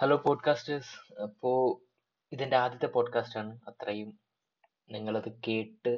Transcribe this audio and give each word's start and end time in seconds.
Hello 0.00 0.16
podcasters 0.16 1.22
അപ്പോൾ 1.22 1.84
ഇതിന്റെ 2.32 2.56
ആദ്യത്തെ 2.56 2.86
പോഡ്കാസ്റ്റാണ് 2.86 3.60
അത്രയും 3.68 4.20
നിങ്ങളത് 4.90 5.40
കേട്ട് 5.48 5.88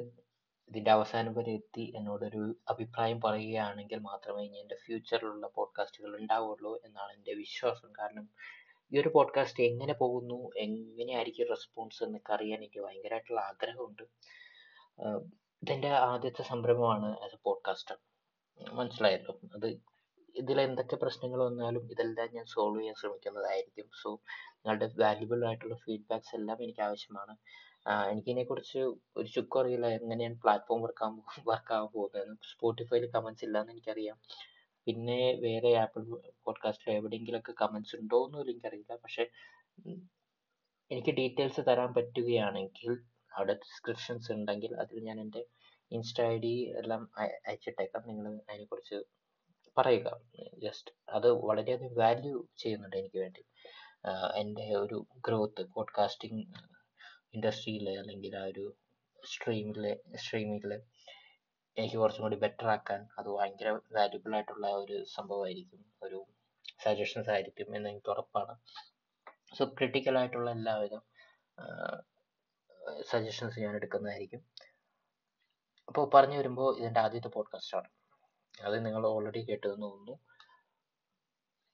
ഇതിന്റെ 0.69 0.91
അവസാനം 0.91 1.33
വരെ 1.33 1.51
എത്തി 1.51 1.93
എന്നോടൊരു 1.97 2.55
അഭിപ്രായം 2.69 3.21
പറയുകയാണെങ്കിൽ 3.21 3.97
മാത്രമേ 3.97 4.43
ഇനി 4.43 4.57
എന്റെ 4.57 4.75
ഫ്യൂച്ചറിലുള്ള 4.85 5.47
പോഡ്കാസ്റ്റുകൾ 5.47 6.15
ഉണ്ടാവുള്ളൂ 6.19 6.81
എന്നാണ് 6.85 7.13
എന്റെ 7.13 7.33
വിശ്വാസം. 7.33 7.93
കാരണം 7.99 8.29
ഈ 8.91 8.99
ഒരു 8.99 9.09
പോഡ്കാസ്റ്റ് 9.09 9.63
എങ്ങനെ 9.63 9.93
പോകുന്നു 9.93 10.49
എങ്ങനെയായിരിക്കും 10.57 11.47
റെസ്പോൺസ് 11.49 12.03
എന്നൊക്കെ 12.03 12.33
അറിയാൻ 12.33 12.57
എനിക്ക് 12.57 12.79
ഭയങ്കരമായിട്ടുള്ള 12.79 13.41
ആഗ്രഹമുണ്ട്. 13.41 14.03
ആഹ് 15.01 15.21
ഇതെന്റെ 15.63 15.89
ആദ്യത്തെ 15.89 16.43
സംരംഭമാണ് 16.43 17.19
ആസ് 17.19 17.35
എ 17.35 17.39
പോഡ്കാസ്റ്റർ 17.43 17.97
മനസ്സിലായല്ലോ? 18.73 19.39
അത് 19.55 19.90
ഇതിൽ 20.35 20.61
എന്തൊക്കെ 20.61 20.95
പ്രശ്നങ്ങൾ 20.95 21.43
വന്നാലും 21.43 21.91
ഇതെല്ലാം 21.91 22.29
ഞാൻ 22.33 22.45
സോൾവ് 22.45 22.79
ചെയ്യാൻ 22.79 22.95
ശ്രമിക്കുന്നതായിരിക്കും. 22.95 23.89
സോ 24.01 24.11
നിങ്ങളുടെ 24.55 24.91
വാല്യുബിൾ 24.99 25.45
ആയിട്ടുള്ള 25.45 25.75
ഫീഡ്ബാക്സ് 25.75 26.35
എല്ലാം 26.35 26.63
എനിക്ക് 26.63 26.79
ആവശ്യമാണ്. 26.79 27.37
എനിക്കിതിനെക്കുറിച്ച് 28.09 28.79
ഒരു 29.17 29.27
ചുക്കും 29.27 29.61
അറിയില്ല. 29.61 29.87
എങ്ങനെയാണ് 29.87 30.41
പ്ലാറ്റ്ഫോം 30.41 30.81
വർക്കാൻ 30.81 31.21
വർക്കാകാൻ 31.47 31.87
പോകുന്നതെന്ന് 31.87 32.37
സ്പോട്ടിഫൈയിൽ 32.51 33.11
കമൻസ് 33.11 33.45
എനിക്ക് 33.45 33.71
എനിക്കറിയാം. 33.71 34.19
പിന്നെ 34.85 35.33
വേറെ 35.33 35.73
ആപ്പിൾ 35.73 36.03
പോഡ്കാസ്റ്റിൽ 36.43 36.93
എവിടെയെങ്കിലുമൊക്കെ 36.93 37.53
കമൻസ് 37.61 37.95
ഉണ്ടോ 37.95 38.25
എന്നും 38.25 38.41
എനിക്കറിയില്ല. 38.41 38.95
പക്ഷേ 38.95 39.27
എനിക്ക് 40.91 41.11
ഡീറ്റെയിൽസ് 41.11 41.61
തരാൻ 41.67 41.93
പറ്റുകയാണെങ്കിൽ 41.93 42.99
അവിടെ 43.35 43.53
ഡിസ്ക്രിപ്ഷൻസ് 43.53 44.31
ഉണ്ടെങ്കിൽ 44.31 44.75
അതിൽ 44.75 45.03
ഞാൻ 45.03 45.21
എന്റെ 45.21 45.45
ഇൻസ്റ്റ 45.91 46.21
ഐ 46.21 46.37
ഡി 46.37 46.73
എല്ലാം 46.77 47.09
അയ- 47.17 47.41
അയച്ചിട്ടേക്കാം. 47.47 48.03
നിങ്ങൾ 48.07 48.41
അതിനെക്കുറിച്ച് 48.49 49.03
പറയുക. 49.77 50.21
ജസ്റ്റ് 50.57 50.91
അത് 51.09 51.31
വളരെയധികം 51.31 51.95
വാല്യൂ 51.95 52.47
ചെയ്യുന്നുണ്ട് 52.57 52.95
എനിക്ക് 52.95 53.19
വേണ്ടി. 53.19 53.45
എന്റെ 54.35 54.75
ഒരു 54.75 55.07
ഗ്രോത്ത് 55.27 55.63
പോഡ്കാസ്റ്റിംഗ് 55.73 56.43
ഇൻഡസ്ട്രിയിലെ 57.33 57.99
അല്ലെങ്കിൽ 57.99 58.37
ആ 58.37 58.45
ഒരു 58.45 58.75
സ്ട്രീമിലെ 59.25 59.99
സ്ട്രീമിലെ 60.15 60.77
എനിക്ക് 61.77 61.95
കുറച്ചും 61.95 62.21
കൂടി 62.21 62.35
ബെറ്റർ 62.35 62.67
ആക്കാൻ 62.67 63.07
അത് 63.19 63.27
ഭയങ്കര 63.27 63.69
വാല്യുബിൾ 63.91 64.33
ആയിട്ടുള്ള 64.33 64.67
ഒരു 64.67 65.03
സംഭവമായിരിക്കും. 65.03 65.85
ഒരു 66.03 66.25
സജഷൻസ് 66.83 67.29
ആയിരിക്കും 67.29 67.75
എന്ന് 67.75 67.89
എനിക്ക് 67.89 68.09
ഉറപ്പാണ്. 68.09 68.59
സോ 69.57 69.65
ക്രിട്ടിക്കൽ 69.65 70.17
ആയിട്ടുള്ള 70.17 70.51
എല്ലാവിധ 70.51 70.95
സജഷൻസ് 73.01 73.59
ഞാൻ 73.59 73.75
എടുക്കുന്നതായിരിക്കും. 73.75 74.41
അപ്പോൾ 75.87 76.09
പറഞ്ഞു 76.13 76.37
വരുമ്പോൾ 76.37 76.79
ഇതിന്റെ 76.79 76.99
ആദ്യത്തെ 76.99 77.27
പോഡ്കാസ്റ്റാണ് 77.27 77.89
അത് 78.53 78.85
നിങ്ങൾ 78.85 79.07
ഓൾറെഡി 79.07 79.41
കേട്ടതെന്ന് 79.49 79.85
തോന്നുന്നു. 79.87 80.15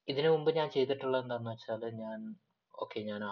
ഇതിനു 0.08 0.30
മുമ്പ് 0.30 0.56
ഞാൻ 0.56 0.70
ചെയ്തിട്ടുള്ളത് 0.70 1.22
എന്താണെന്ന് 1.24 1.52
വെച്ചാൽ 1.52 1.82
ഞാൻ 2.04 2.20
ഓക്കെ 2.74 3.00
ഞാൻ 3.00 3.24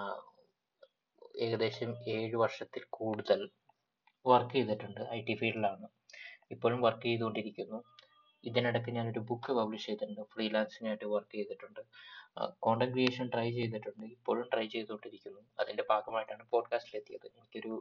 ഏകദേശം 1.46 1.92
ഏഴ് 2.08 2.36
വർഷത്തിൽ 2.36 2.84
കൂടുതൽ 2.90 3.50
വർക്ക് 4.26 4.54
ചെയ്തിട്ടുണ്ട് 4.54 5.02
ഐ 5.12 5.20
ടി 5.22 5.34
ഫീൽഡിലാണ്. 5.36 5.88
ഇപ്പോഴും 6.52 6.82
വർക്ക് 6.82 7.06
ചെയ്തുകൊണ്ടിരിക്കുന്നു. 7.06 7.84
ഇതിനിടയ്ക്ക് 8.44 8.90
ഞാനൊരു 8.90 9.20
ബുക്ക് 9.20 9.52
പബ്ലിഷ് 9.52 9.86
ചെയ്തിട്ടുണ്ട്. 9.86 10.22
ഫ്രീലാൻസിനായിട്ട് 10.34 11.06
വർക്ക് 11.06 11.32
ചെയ്തിട്ടുണ്ട്. 11.32 11.82
കോണ്ടന്റ് 12.60 12.94
ക്രിയേഷൻ 12.94 13.28
ട്രൈ 13.34 13.52
ചെയ്തിട്ടുണ്ട്. 13.52 14.06
ഇപ്പോഴും 14.06 14.50
ട്രൈ 14.54 14.68
ചെയ്തുകൊണ്ടിരിക്കുന്നു. 14.68 15.42
അതിന്റെ 15.60 15.84
ഭാഗമായിട്ടാണ് 15.90 16.44
പോഡ്കാസ്റ്റിൽ 16.52 16.98
എത്തിയത് 16.98 17.28
എനിക്കൊരു 17.38 17.74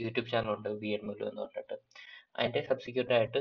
യൂട്യൂബ് 0.00 0.30
ചാനലുണ്ട് 0.30 0.68
വി 0.68 0.88
എൻ 0.88 1.06
മുല്ലു 1.06 1.24
എന്ന് 1.26 1.42
പറഞ്ഞിട്ട്. 1.42 1.76
അതിന്റെ 2.38 2.62
സബ്സിക്യൂട്ട് 2.70 3.14
ആയിട്ട് 3.14 3.40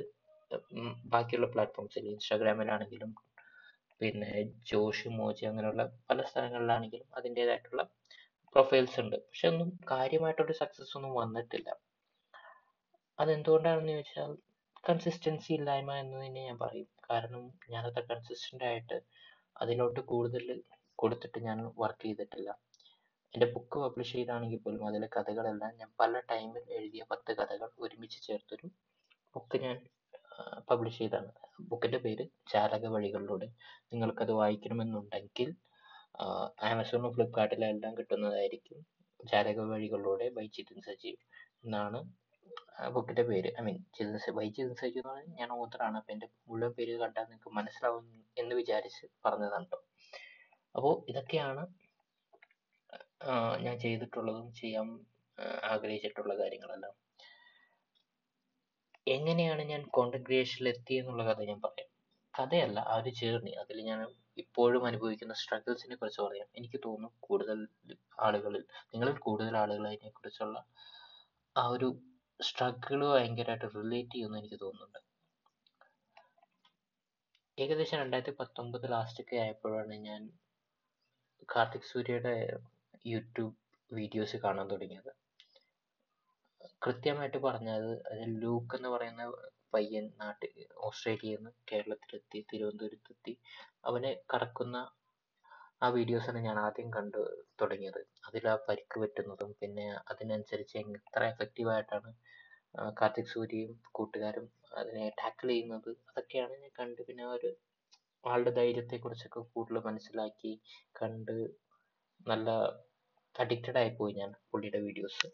ബാക്കിയുള്ള 1.06 1.48
പ്ലാറ്റ്ഫോംസിൽ 1.48 2.08
ഇൻസ്റ്റാഗ്രാമിലാണെങ്കിലും 2.12 3.12
പിന്നെ 4.02 4.32
ജോഷ് 4.72 5.10
മോജി 5.10 5.44
അങ്ങനെയുള്ള 5.46 5.84
പല 6.10 6.22
സ്ഥലങ്ങളിലാണെങ്കിലും 6.22 7.08
അതിന്റേതായിട്ടുള്ള 7.18 7.84
പ്രൊഫൈൽസ് 8.56 8.98
ഉണ്ട്. 9.00 9.16
പക്ഷെ 9.28 9.48
ഒന്നും 9.48 9.70
കാര്യമായിട്ടൊരു 9.92 10.54
സക്സസ് 10.54 10.94
ഒന്നും 10.98 11.14
വന്നിട്ടില്ല. 11.14 11.70
അതെന്തുകൊണ്ടാണെന്ന് 13.20 13.92
ചോദിച്ചാൽ 13.92 14.32
കൺസിസ്റ്റൻസി 14.90 15.52
ഇല്ലായ്മ 15.54 15.92
എന്ന് 15.96 16.18
തന്നെ 16.26 16.42
ഞാൻ 16.46 16.58
പറയും. 16.58 16.90
കാരണം 17.10 17.44
ഞാൻ 17.64 17.72
ഞാനത്ര 17.76 18.04
കൺസിസ്റ്റന്റ് 18.12 18.64
ആയിട്ട് 18.64 18.98
അതിലോട്ട് 19.62 20.00
കൂടുതൽ 20.00 20.46
കൊടുത്തിട്ട് 20.96 21.40
ഞാൻ 21.40 21.58
വർക്ക് 21.78 22.04
ചെയ്തിട്ടില്ല. 22.04 22.50
എന്റെ 23.34 23.48
ബുക്ക് 23.54 23.78
പബ്ലിഷ് 23.80 24.14
ചെയ്താണെങ്കിൽ 24.14 24.60
പോലും 24.60 24.84
അതിലെ 24.88 25.08
കഥകളെല്ലാം 25.18 25.72
ഞാൻ 25.78 25.90
പല 26.00 26.20
ടൈമിൽ 26.32 26.66
എഴുതിയ 26.80 27.04
പത്ത് 27.12 27.32
കഥകൾ 27.32 27.70
ഒരുമിച്ച് 27.78 28.20
ചേർത്തൊരു 28.28 28.68
ബുക്ക് 29.36 29.58
ഞാൻ 29.58 29.78
പബ്ലിഷ് 30.70 31.00
ചെയ്തതാണ് 31.00 31.32
ബുക്കിന്റെ 31.70 32.00
പേര് 32.06 32.24
ചാലക 32.52 32.86
വഴികളിലൂടെ 32.88 33.48
നിങ്ങൾക്കത് 33.92 34.34
വായിക്കണമെന്നുണ്ടെങ്കിൽ 34.42 35.50
ആമസോണും 36.70 37.14
ഫ്ലിപ്കാർട്ടിലും 37.16 37.68
എല്ലാം 37.68 37.94
കിട്ടുന്നതായിരിക്കും 37.98 38.80
ചാലക 39.20 39.60
വഴികളിലൂടെ 39.72 40.26
ബൈ 40.30 40.46
ചിതിൻ 40.48 40.80
സജീവ് 40.82 41.20
എന്നാണ് 41.66 42.00
ബുക്കിന്റെ 42.96 43.24
പേര്. 43.24 43.50
I 43.60 43.62
mean 43.64 43.78
Chithin 43.98 44.36
by 44.38 44.48
Chithin 44.50 44.74
Sajeev 44.82 45.02
എന്ന് 45.02 45.12
പറഞ്ഞാൽ 45.12 45.38
ഞാൻ 45.42 45.50
ഓത്തറാണ് 45.60 45.98
അപ്പോൾ 45.98 46.14
എന്റെ 46.14 46.28
മുഴുവൻ 46.50 46.74
പേര് 46.78 46.94
കണ്ടാൽ 47.04 47.26
നിങ്ങൾക്ക് 47.30 47.52
മനസ്സിലാവും 47.60 48.06
എന്ന് 48.38 48.54
വിചാരിച്ച് 48.56 49.06
പറഞ്ഞതാണ് 49.26 49.66
കേട്ടോ 49.66 49.80
അപ്പോൾ 50.76 50.94
ഇതൊക്കെയാണ് 51.12 51.64
ഞാൻ 53.66 53.76
ചെയ്തിട്ടുള്ളതും 53.84 54.48
ചെയ്യാൻ 54.54 54.88
ആഗ്രഹിച്ചിട്ടുള്ള 55.72 56.34
കാര്യങ്ങളെല്ലാം. 56.42 56.94
എങ്ങനെയാണ് 59.08 59.62
ഞാൻ 59.62 59.82
കോണ്ടന്റ് 59.88 60.26
ക്രിയേഷനിൽ 60.26 60.68
എത്തിയെന്നുള്ള 60.70 61.24
കഥ 61.24 61.42
ഞാൻ 61.42 61.60
പറയാം. 61.60 61.90
കഥയല്ല 62.34 62.80
ആ 62.80 62.96
ഒരു 62.96 63.10
ജേർണി 63.10 63.52
അതിൽ 63.52 63.78
ഞാൻ 63.86 64.00
ഇപ്പോഴും 64.38 64.86
അനുഭവിക്കുന്ന 64.86 65.34
സ്ട്രഗിൾസിനെ 65.34 65.96
കുറിച്ച് 65.96 66.22
പറയാം. 66.22 66.48
എനിക്ക് 66.58 66.80
തോന്നുന്നു 66.86 67.18
കൂടുതൽ 67.20 67.60
ആളുകളിൽ 68.20 68.64
നിങ്ങളിൽ 68.94 69.18
കൂടുതൽ 69.18 69.58
ആളുകൾ 69.58 69.88
അതിനെ 69.88 70.10
കുറിച്ചുള്ള 70.10 70.58
ആ 71.56 71.66
ഒരു 71.68 71.90
സ്ട്രഗിൾ 72.40 73.02
ഭയങ്കരമായിട്ട് 73.06 73.68
റിലേറ്റ് 73.76 74.12
ചെയ്യുമെന്ന് 74.12 74.40
എനിക്ക് 74.40 74.60
തോന്നുന്നുണ്ട്. 74.62 75.00
ഏകദേശം 77.58 77.98
രണ്ടായിരത്തി 77.98 78.36
പത്തൊമ്പത് 78.40 78.92
ലാസ്റ്റ് 78.92 79.24
ഒക്കെ 79.24 79.36
ആയപ്പോഴാണ് 79.36 79.96
ഞാൻ 80.08 80.22
കാർത്തിക് 81.50 81.90
സൂര്യയുടെ 81.92 82.34
യൂട്യൂബ് 83.06 83.56
വീഡിയോസ് 83.92 84.38
കാണാൻ 84.38 84.68
തുടങ്ങിയത്. 84.72 85.12
കൃത്യമായിട്ട് 86.84 87.40
പറഞ്ഞത് 87.46 87.92
അത് 88.06 88.22
ലൂക്ക് 88.42 88.76
എന്ന് 88.78 88.90
പറയുന്ന 88.90 89.24
പയ്യൻ 89.74 90.06
നാട്ടിൽ 90.20 90.54
ഓസ്ട്രേലിയയിൽ 90.88 91.38
നിന്ന് 91.38 91.52
കേരളത്തിലെത്തി 91.70 92.40
തിരുവനന്തപുരത്തെത്തി. 92.50 93.34
അവനെ 93.84 94.12
കടക്കുന്ന 94.32 94.78
ആ 95.82 95.90
വീഡിയോസാണ് 95.90 96.40
ഞാൻ 96.46 96.58
ആദ്യം 96.60 96.90
കണ്ടു 96.94 97.22
തുടങ്ങിയത്. 97.62 98.00
അതിൽ 98.28 98.44
ആ 98.50 98.58
പരിക്ക് 98.68 98.98
പറ്റുന്നതും 99.02 99.52
പിന്നെ 99.60 99.88
അതിനനുസരിച്ച് 100.12 100.78
എത്ര 101.00 101.22
എഫക്റ്റീവ് 101.34 101.72
ആയിട്ടാണ് 101.76 102.12
ആ, 102.76 102.84
കാർത്തിക് 103.00 103.32
സൂര്യയും 103.34 103.74
കൂട്ടുകാരും 103.92 104.46
അതിനെ 104.78 105.04
ടാക്കിൾ 105.20 105.50
ചെയ്യുന്നത് 105.50 105.92
അതൊക്കെയാണ് 106.10 106.56
ഞാൻ 106.56 106.72
കണ്ട് 106.80 107.02
പിന്നെ 107.08 107.26
ഒരു 107.36 107.50
ആളുടെ 108.24 108.52
ധൈര്യത്തെക്കുറിച്ചൊക്കെ 108.52 109.42
കൂടുതൽ 109.54 109.80
മനസ്സിലാക്കി 109.88 110.52
കണ്ട് 110.96 111.36
നല്ല 112.26 112.50
അഡിക്റ്റഡ് 113.36 113.80
ആയിപ്പോയി 113.82 114.14
ഞാൻ 114.14 114.32
പുള്ളിയുടെ 114.50 114.80
വീഡിയോസ് 114.80 115.28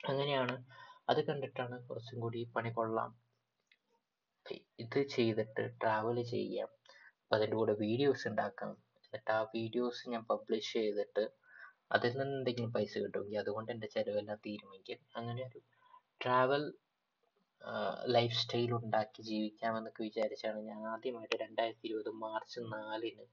അങ്ങനെയാണ്. 0.00 0.54
അത് 1.08 1.20
കണ്ടിട്ടാണ് 1.28 1.76
കുറച്ചും 1.88 2.18
കൂടി 2.20 2.40
പണി 2.56 2.70
കൊള്ളാം. 2.70 3.10
ഇത് 4.78 5.00
ചെയ്തിട്ട് 5.14 5.62
ട്രാവൽ 5.82 6.18
ചെയ്യാം. 6.22 6.68
അപ്പം 7.22 7.36
അതിന്റെ 7.36 7.56
കൂടെ 7.56 7.72
വീഡിയോസ് 7.72 8.24
ഉണ്ടാക്കാം. 8.28 8.70
എന്നിട്ട് 9.04 9.30
ആ 9.30 9.40
വീഡിയോസ് 9.56 10.02
ഞാൻ 10.08 10.22
പബ്ലിഷ് 10.24 10.72
ചെയ്തിട്ട് 10.72 11.24
അതിൽ 11.92 12.12
നിന്ന് 12.18 12.36
എന്തെങ്കിലും 12.38 12.72
പൈസ 12.72 12.92
കിട്ടുമെങ്കിൽ 12.98 13.38
അതുകൊണ്ട് 13.38 13.70
എന്റെ 13.72 13.86
ചിലവെല്ലാം 13.86 14.38
തീരുമെങ്കിൽ 14.46 14.98
അങ്ങനെ 15.16 15.42
ഒരു 15.48 15.60
ട്രാവൽ 16.24 16.64
ലൈഫ് 18.06 18.36
സ്റ്റൈൽ 18.40 18.70
ഉണ്ടാക്കി 18.72 19.22
ജീവിക്കാമെന്നൊക്കെ 19.22 20.02
വിചാരിച്ചാണ് 20.02 20.58
ഞാൻ 20.60 20.80
ആദ്യമായിട്ട് 20.86 21.36
രണ്ടായിരത്തി 21.36 21.86
ഇരുപത് 21.88 22.10
മാർച്ച് 22.24 22.60
നാലിന് 22.60 23.24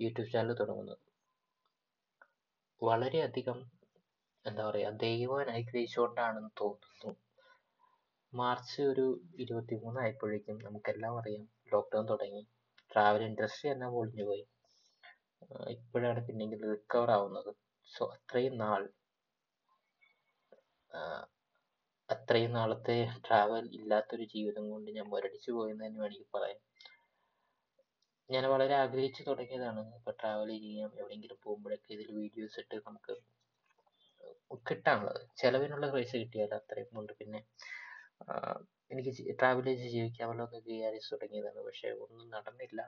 യൂട്യൂബ് 0.00 0.30
ചാനൽ 0.32 0.52
തുടങ്ങുന്നത്. 0.52 1.04
വളരെയധികം 2.82 3.58
എന്താ 4.46 4.70
പറയാ 4.70 4.90
ദൈവം 4.90 5.50
അനുഗ്രഹിച്ചുകൊണ്ടാണെന്ന് 5.50 6.48
തോന്നുന്നു. 6.60 7.16
മാർച്ച് 8.34 8.82
ഒരു 8.82 9.20
ഇരുപത്തി 9.38 9.74
മൂന്നായപ്പോഴേക്കും 9.74 10.58
നമുക്കെല്ലാം 10.64 11.20
അറിയാം 11.20 11.48
lockdown 11.74 12.08
തുടങ്ങി. 12.08 12.48
travel 12.92 13.26
industry 13.28 13.72
തന്നെ 13.72 13.88
പൊളിഞ്ഞു 13.88 14.24
പോയി. 14.24 14.46
ഏർ 15.42 15.68
ഇപ്പോഴാണ് 15.68 16.26
പിന്നെങ്കിലും 16.26 16.74
recover 16.74 17.10
ആവുന്നത്. 17.10 17.54
So 17.92 18.12
അത്രയും 18.12 18.58
നാൾ 18.58 18.92
ഏർ 20.94 21.26
അത്രയും 22.10 22.52
നാളത്തെ 22.52 23.08
ട്രാവൽ 23.28 23.68
ഇല്ലാത്തൊരു 23.72 24.24
ജീവിതം 24.24 24.70
കൊണ്ട് 24.70 24.90
ഞാൻ 24.90 25.04
മുരടിച്ചു 25.04 25.50
പോയെന്ന് 25.50 25.84
തന്നെ 25.84 26.00
വേണമെങ്കിൽ 26.00 26.38
പറയാം. 26.38 26.60
ഞാൻ 28.30 28.44
വളരെ 28.44 28.74
ആഗ്രഹിച്ചു 28.74 29.22
തുടങ്ങിയതാണ്. 29.22 29.94
ഇപ്പൊ 29.94 30.12
ട്രാവൽ 30.12 30.48
ചെയ്യാം 30.48 30.92
എവിടെയെങ്കിലും 30.98 31.36
പോകുമ്പോഴൊക്കെ 31.42 31.92
ഇതിൽ 31.92 32.12
വീഡിയോസ് 32.12 32.60
ഇട്ട് 32.60 32.74
നമുക്ക് 32.86 33.12
കിട്ടാനുള്ളത്. 34.68 35.22
ചിലവിനുള്ള 35.40 35.86
പൈസ 35.94 36.12
കിട്ടിയാൽ 36.16 36.52
അത്രയും 36.58 36.90
കൊണ്ട് 36.96 37.12
പിന്നെ 37.20 37.40
എനിക്ക് 38.90 39.10
ട്രാവൽ 39.40 39.66
ചെയ്ത് 39.70 39.86
ജീവിക്കാമല്ലോ 39.94 40.44
എന്ന് 40.48 40.60
വിചാരിച്ച് 40.68 41.08
തുടങ്ങിയതാണ്. 41.14 41.60
പക്ഷെ 41.68 41.90
ഒന്നും 42.04 42.26
നടന്നില്ല. 42.30 42.80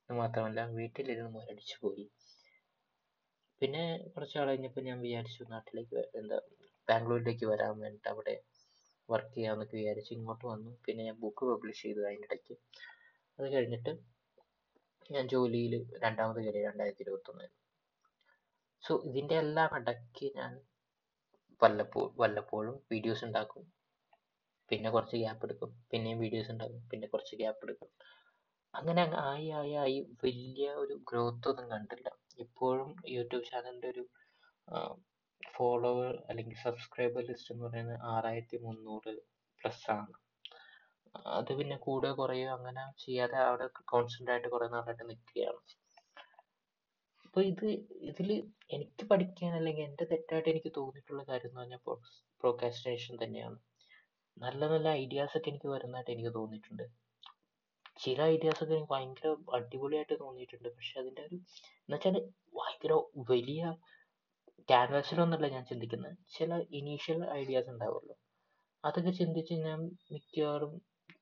എന്ന് 0.00 0.16
മാത്രമല്ല 0.20 0.60
വീട്ടിലിരുന്ന് 0.78 1.30
മുരടിച്ചു 1.36 1.76
പോയി. 1.82 2.06
പിന്നെ 3.60 3.82
കുറച്ച് 4.14 4.36
നാൾ 4.38 4.48
കഴിഞ്ഞപ്പോൾ 4.48 4.84
ഞാൻ 4.88 4.98
വിചാരിച്ചു 5.00 5.42
നാട്ടിലേക്ക് 5.52 6.00
എന്താ 6.20 6.38
ബാംഗ്ലൂരിലേക്ക് 6.88 7.46
വരാൻ 7.52 7.74
വേണ്ടിയിട്ട് 7.82 8.08
അവിടെ 8.08 8.34
വർക്ക് 9.08 9.34
ചെയ്യാമെന്നൊക്കെ 9.34 9.76
വിചാരിച്ച് 9.76 10.12
ഇങ്ങോട്ട് 10.14 10.44
വന്നു. 10.46 10.70
പിന്നെ 10.86 11.02
ഞാൻ 11.08 11.16
ബുക്ക് 11.22 11.44
പബ്ലിഷ് 11.50 11.82
ചെയ്തു 11.82 12.00
അതിന്റെ 12.08 12.28
ഇടയ്ക്ക്. 12.28 12.54
അത് 13.38 13.46
കഴിഞ്ഞിട്ട് 13.54 13.92
ഞാൻ 15.10 15.24
ജോലിയിൽ 15.28 15.74
രണ്ടാമത് 16.04 16.40
കയറി 16.44 16.60
രണ്ടായിരത്തി 16.68 17.04
ഇരുപത്തൊന്നിൽ 17.06 17.50
സോ 18.84 18.92
ഇതിന്റെ 19.08 19.36
എല്ലാം 19.44 19.70
ഇടയ്ക്ക് 19.78 20.26
ഞാൻ 20.38 20.52
വല്ലപ്പോ 21.62 22.00
വല്ലപ്പോഴും 22.22 22.74
വീഡിയോസ് 22.92 23.24
ഉണ്ടാക്കും. 23.24 23.64
പിന്നെ 24.70 24.88
കുറച്ച് 24.90 25.16
ഗ്യാപ്പ് 25.16 25.44
എടുക്കും. 25.46 25.70
പിന്നെയും 25.90 26.18
വീഡിയോസ് 26.24 26.50
ഉണ്ടാക്കും. 26.54 26.82
പിന്നെ 26.90 27.06
കുറച്ച് 27.06 27.34
ഗ്യാപ്പ് 27.40 27.64
എടുക്കും. 27.66 27.90
അങ്ങനെ 28.74 29.00
അങ്ങ് 29.06 29.18
ആയി 29.30 29.48
ആയി 29.60 29.72
ആയി 29.82 29.98
വലിയ 30.24 30.68
ഒരു 30.82 30.94
ഗ്രോത്ത് 31.10 31.48
ഒന്നും 31.52 31.66
കണ്ടില്ല. 31.74 32.08
ഇപ്പോഴും 32.44 32.88
യൂട്യൂബ് 33.16 33.46
ചാനലിന്റെ 33.50 33.88
ഒരു 33.94 34.04
ഫോളോവർ 35.40 36.12
അല്ലെങ്കിൽ 36.28 36.56
സബ്സ്ക്രൈബർ 36.64 37.22
ലിസ്റ്റ് 37.30 37.52
എന്ന് 37.54 37.64
പറയുന്നത് 37.66 38.00
ആറായിരത്തി 38.12 38.58
മുന്നൂറ് 38.66 39.12
പ്ലസ് 39.60 39.86
ആണ്. 39.96 40.14
അത് 41.38 41.50
പിന്നെ 41.58 41.76
കൂടുക 41.86 42.12
കുറയുക 42.20 42.50
അങ്ങനെ 42.58 42.84
ചെയ്യാതെ 43.04 43.36
അവിടെ 43.48 43.66
കോൺസ്റ്റന്റ് 43.92 44.32
ആയിട്ട് 44.32 44.48
കുറേ 44.54 44.66
നാളായിട്ട് 44.74 45.04
നിൽക്കുകയാണ് 45.10 45.60
അപ്പൊ 47.34 47.42
ഇത് 47.46 47.64
ഇതിൽ 48.00 48.28
എനിക്ക് 48.70 49.04
പഠിക്കാൻ 49.10 49.52
അല്ലെങ്കിൽ 49.54 49.84
എന്റെ 49.84 50.04
തെറ്റായിട്ട് 50.04 50.50
എനിക്ക് 50.50 50.70
തോന്നിയിട്ടുള്ള 50.76 51.22
കാര്യം 51.22 51.48
എന്ന് 51.48 51.60
പറഞ്ഞാൽ 51.60 51.80
പ്രോക്കാസ്റ്റിനേഷൻ 52.40 53.14
തന്നെയാണ്. 53.24 53.56
നല്ല 54.36 54.66
നല്ല 54.66 54.88
ഐഡിയാസ് 54.88 55.34
ഒക്കെ 55.38 55.48
എനിക്ക് 55.48 55.66
വരുന്നതായിട്ട് 55.66 56.10
എനിക്ക് 56.10 56.32
തോന്നിയിട്ടുണ്ട്. 56.34 56.84
ചില 57.98 58.22
ഐഡിയാസ് 58.22 58.64
ഒക്കെ 58.64 58.74
എനിക്ക് 58.74 58.92
ഭയങ്കര 58.92 59.34
അടിപൊളിയായിട്ട് 59.54 60.16
തോന്നിയിട്ടുണ്ട്. 60.20 60.68
പക്ഷെ 60.68 61.00
അതിന്റെ 61.00 61.22
ഒരു 61.22 61.34
എന്നുവെച്ചാൽ 61.34 62.18
ഭയങ്കര 62.58 62.92
വലിയ 63.32 63.74
ക്യാൻവാസിലൊന്നല്ല 64.68 65.48
ഞാൻ 65.48 65.64
ചിന്തിക്കുന്നത് 65.64 66.16
ചില 66.32 66.60
ഇനീഷ്യൽ 66.80 67.20
ഐഡിയാസ് 67.32 67.68
ഉണ്ടാവുമല്ലോ. 67.68 68.16
അതൊക്കെ 68.84 69.10
ചിന്തിച്ച് 69.10 69.54
ഞാൻ 69.54 69.82
മിക്കവാറും 70.12 70.74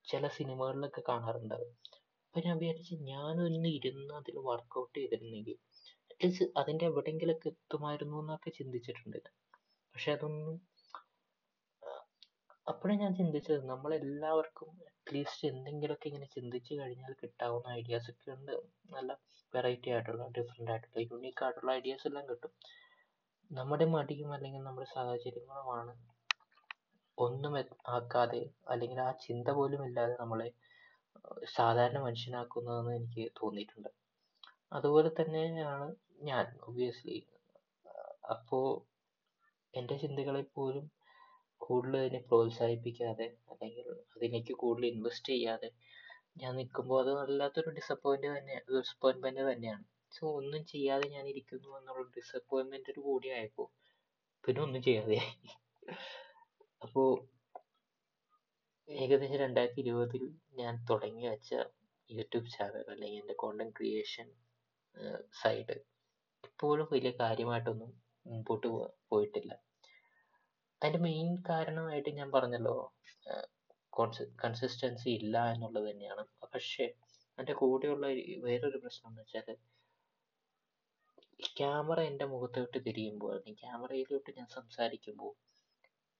ചില 0.04 0.28
സിനിമകളിലൊക്കെ 0.28 1.04
കാണാറുണ്ട്. 1.08 1.58
അപ്പൊ 2.34 2.40
ഞാൻ 2.48 2.58
വിചാരിച്ചു 2.58 2.94
ഞാനൊന്ന് 2.94 3.68
ഇരുന്ന് 3.68 4.14
അതിൽ 4.14 4.36
വർക്കൗട്ട് 4.50 4.98
ചെയ്തിരുന്നെങ്കിൽ 4.98 5.56
അറ്റ്ലീസ്റ്റ് 6.22 6.46
അതിന്റെ 6.56 6.84
എവിടെയെങ്കിലൊക്കെ 6.86 7.48
എത്തുമായിരുന്നു 7.48 8.16
എന്നൊക്കെ 8.20 8.50
ചിന്തിച്ചിട്ടുണ്ട്. 8.50 9.16
പക്ഷെ 9.94 10.10
അതൊന്നും 10.12 10.56
അപ്പോഴേ 12.66 12.94
ഞാൻ 12.94 13.12
ചിന്തിച്ചത് 13.14 13.62
നമ്മളെല്ലാവർക്കും 13.64 14.68
അറ്റ്ലീസ്റ്റ് 14.88 15.48
എന്തെങ്കിലുമൊക്കെ 15.48 16.06
ഇങ്ങനെ 16.08 16.28
ചിന്തിച്ച് 16.34 16.72
കഴിഞ്ഞാൽ 16.80 17.14
കിട്ടാവുന്ന 17.22 17.72
ഐഡിയാസ് 17.72 18.08
ഒക്കെ 18.10 18.30
ഉണ്ട്. 18.30 18.52
നല്ല 18.90 19.16
വെറൈറ്റി 19.52 19.90
ആയിട്ടുള്ള 19.90 20.26
ഡിഫറെന്റ് 20.38 20.70
ആയിട്ടുള്ള 20.70 21.02
യുണീക്ക് 21.10 21.44
ആയിട്ടുള്ള 21.44 21.72
ഐഡിയാസ് 21.72 22.06
എല്ലാം 22.10 22.26
കിട്ടും. 22.28 22.52
നമ്മുടെ 23.50 23.88
മടിയും 23.94 24.30
അല്ലെങ്കിൽ 24.32 24.62
നമ്മുടെ 24.62 24.88
സാഹചര്യങ്ങളുമാണ് 24.94 25.94
ഒന്നും 27.18 27.56
ആക്കാതെ 27.88 28.42
അല്ലെങ്കിൽ 28.68 29.00
ആ 29.00 29.10
ചിന്ത 29.26 29.48
പോലും 29.50 29.82
ഇല്ലാതെ 29.88 30.16
നമ്മളെ 30.20 30.48
സാധാരണ 31.56 31.98
മനുഷ്യനാക്കുന്നതെന്ന് 31.98 32.94
എനിക്ക് 32.94 33.26
തോന്നിയിട്ടുണ്ട്. 33.42 33.90
അതുപോലെ 34.72 35.10
തന്നെയാണ് 35.20 35.88
ഞാൻ 36.22 36.46
ഒബ്വിയസ്ലി 36.66 37.18
അപ്പോൾ 38.34 38.66
എന്റെ 39.74 39.94
ചിന്തകളെ 40.02 40.42
പോലും 40.56 40.84
കൂടുതൽ 41.60 41.96
അതിനെ 42.00 42.20
പ്രോത്സാഹിപ്പിക്കാതെ 42.30 43.26
അല്ലെങ്കിൽ 43.52 43.86
അതിലേക്ക് 44.14 44.54
കൂടുതൽ 44.62 44.86
ഇൻവെസ്റ്റ് 44.86 45.30
ചെയ്യാതെ 45.32 45.70
ഞാൻ 46.42 46.52
നിൽക്കുമ്പോൾ 46.56 46.98
അത് 47.02 47.10
വല്ലാത്തൊരു 47.18 47.70
ഡിസപ്പോയിന്റ് 47.78 48.28
തന്നെ 48.36 48.56
ഡിസപ്പോയിൻമെന്റ് 48.70 49.44
തന്നെയാണ്. 49.50 49.84
സോ 50.12 50.22
ഒന്നും 50.38 50.62
ചെയ്യാതെ 50.72 51.06
ഞാൻ 51.08 51.24
ഇരിക്കുന്നു 51.32 51.70
എന്നുള്ള 51.78 52.04
ഡിസപ്പോയിൻമെന്റ് 52.16 53.00
കൂടി 53.08 53.28
ആയപ്പോൾ 53.36 53.68
പിന്നെ 54.44 54.60
ഒന്നും 54.62 54.82
ചെയ്യാതെ 54.82 55.20
അപ്പോൾ 56.82 57.08
ഏകദേശം 58.88 59.38
രണ്ടായിരത്തി 59.44 59.80
ഇരുപതിൽ 59.80 60.22
ഞാൻ 60.60 60.74
തുടങ്ങി 60.90 61.24
വെച്ച 61.28 61.52
യൂട്യൂബ് 62.10 62.50
ചാനൽ 62.56 62.86
അല്ലെങ്കിൽ 62.94 63.20
എന്റെ 63.22 63.36
കോണ്ടന്റ് 63.42 63.76
ക്രിയേഷൻ 63.76 64.28
സൈഡ് 65.42 65.76
ഇപ്പോഴും 66.44 66.88
വലിയ 66.92 67.10
കാര്യമായിട്ടൊന്നും 67.10 68.02
മുമ്പോട്ട് 68.26 68.66
പോ- 68.66 68.90
പോയിട്ടില്ല. 69.08 69.52
അതിന്റെ 70.82 70.98
മെയിൻ 70.98 71.42
കാരണമായിട്ട് 71.48 72.08
ഞാൻ 72.08 72.32
പറഞ്ഞല്ലോ 72.32 72.94
കൺസിസ്റ്റൻസി 74.44 75.10
ഇല്ല 75.10 75.52
എന്നുള്ളത് 75.52 75.90
തന്നെയാണ്. 75.90 76.24
പക്ഷേ 76.54 76.84
എന്റെ 77.38 77.52
കൂടെയുള്ള 77.52 78.06
വേറൊരു 78.44 78.76
പ്രശ്നം 78.78 79.10
എന്ന് 79.10 79.22
വെച്ചാൽ 79.22 79.56
ക്യാമറ 81.58 82.00
എന്റെ 82.00 82.24
മുഖത്തോട്ട് 82.24 82.78
തിരിയുമ്പോൾ 82.86 83.30
അല്ലെങ്കിൽ 83.36 83.60
ക്യാമറയിലോട്ട് 83.60 84.30
ഞാൻ 84.36 84.46
സംസാരിക്കുമ്പോൾ 84.46 85.32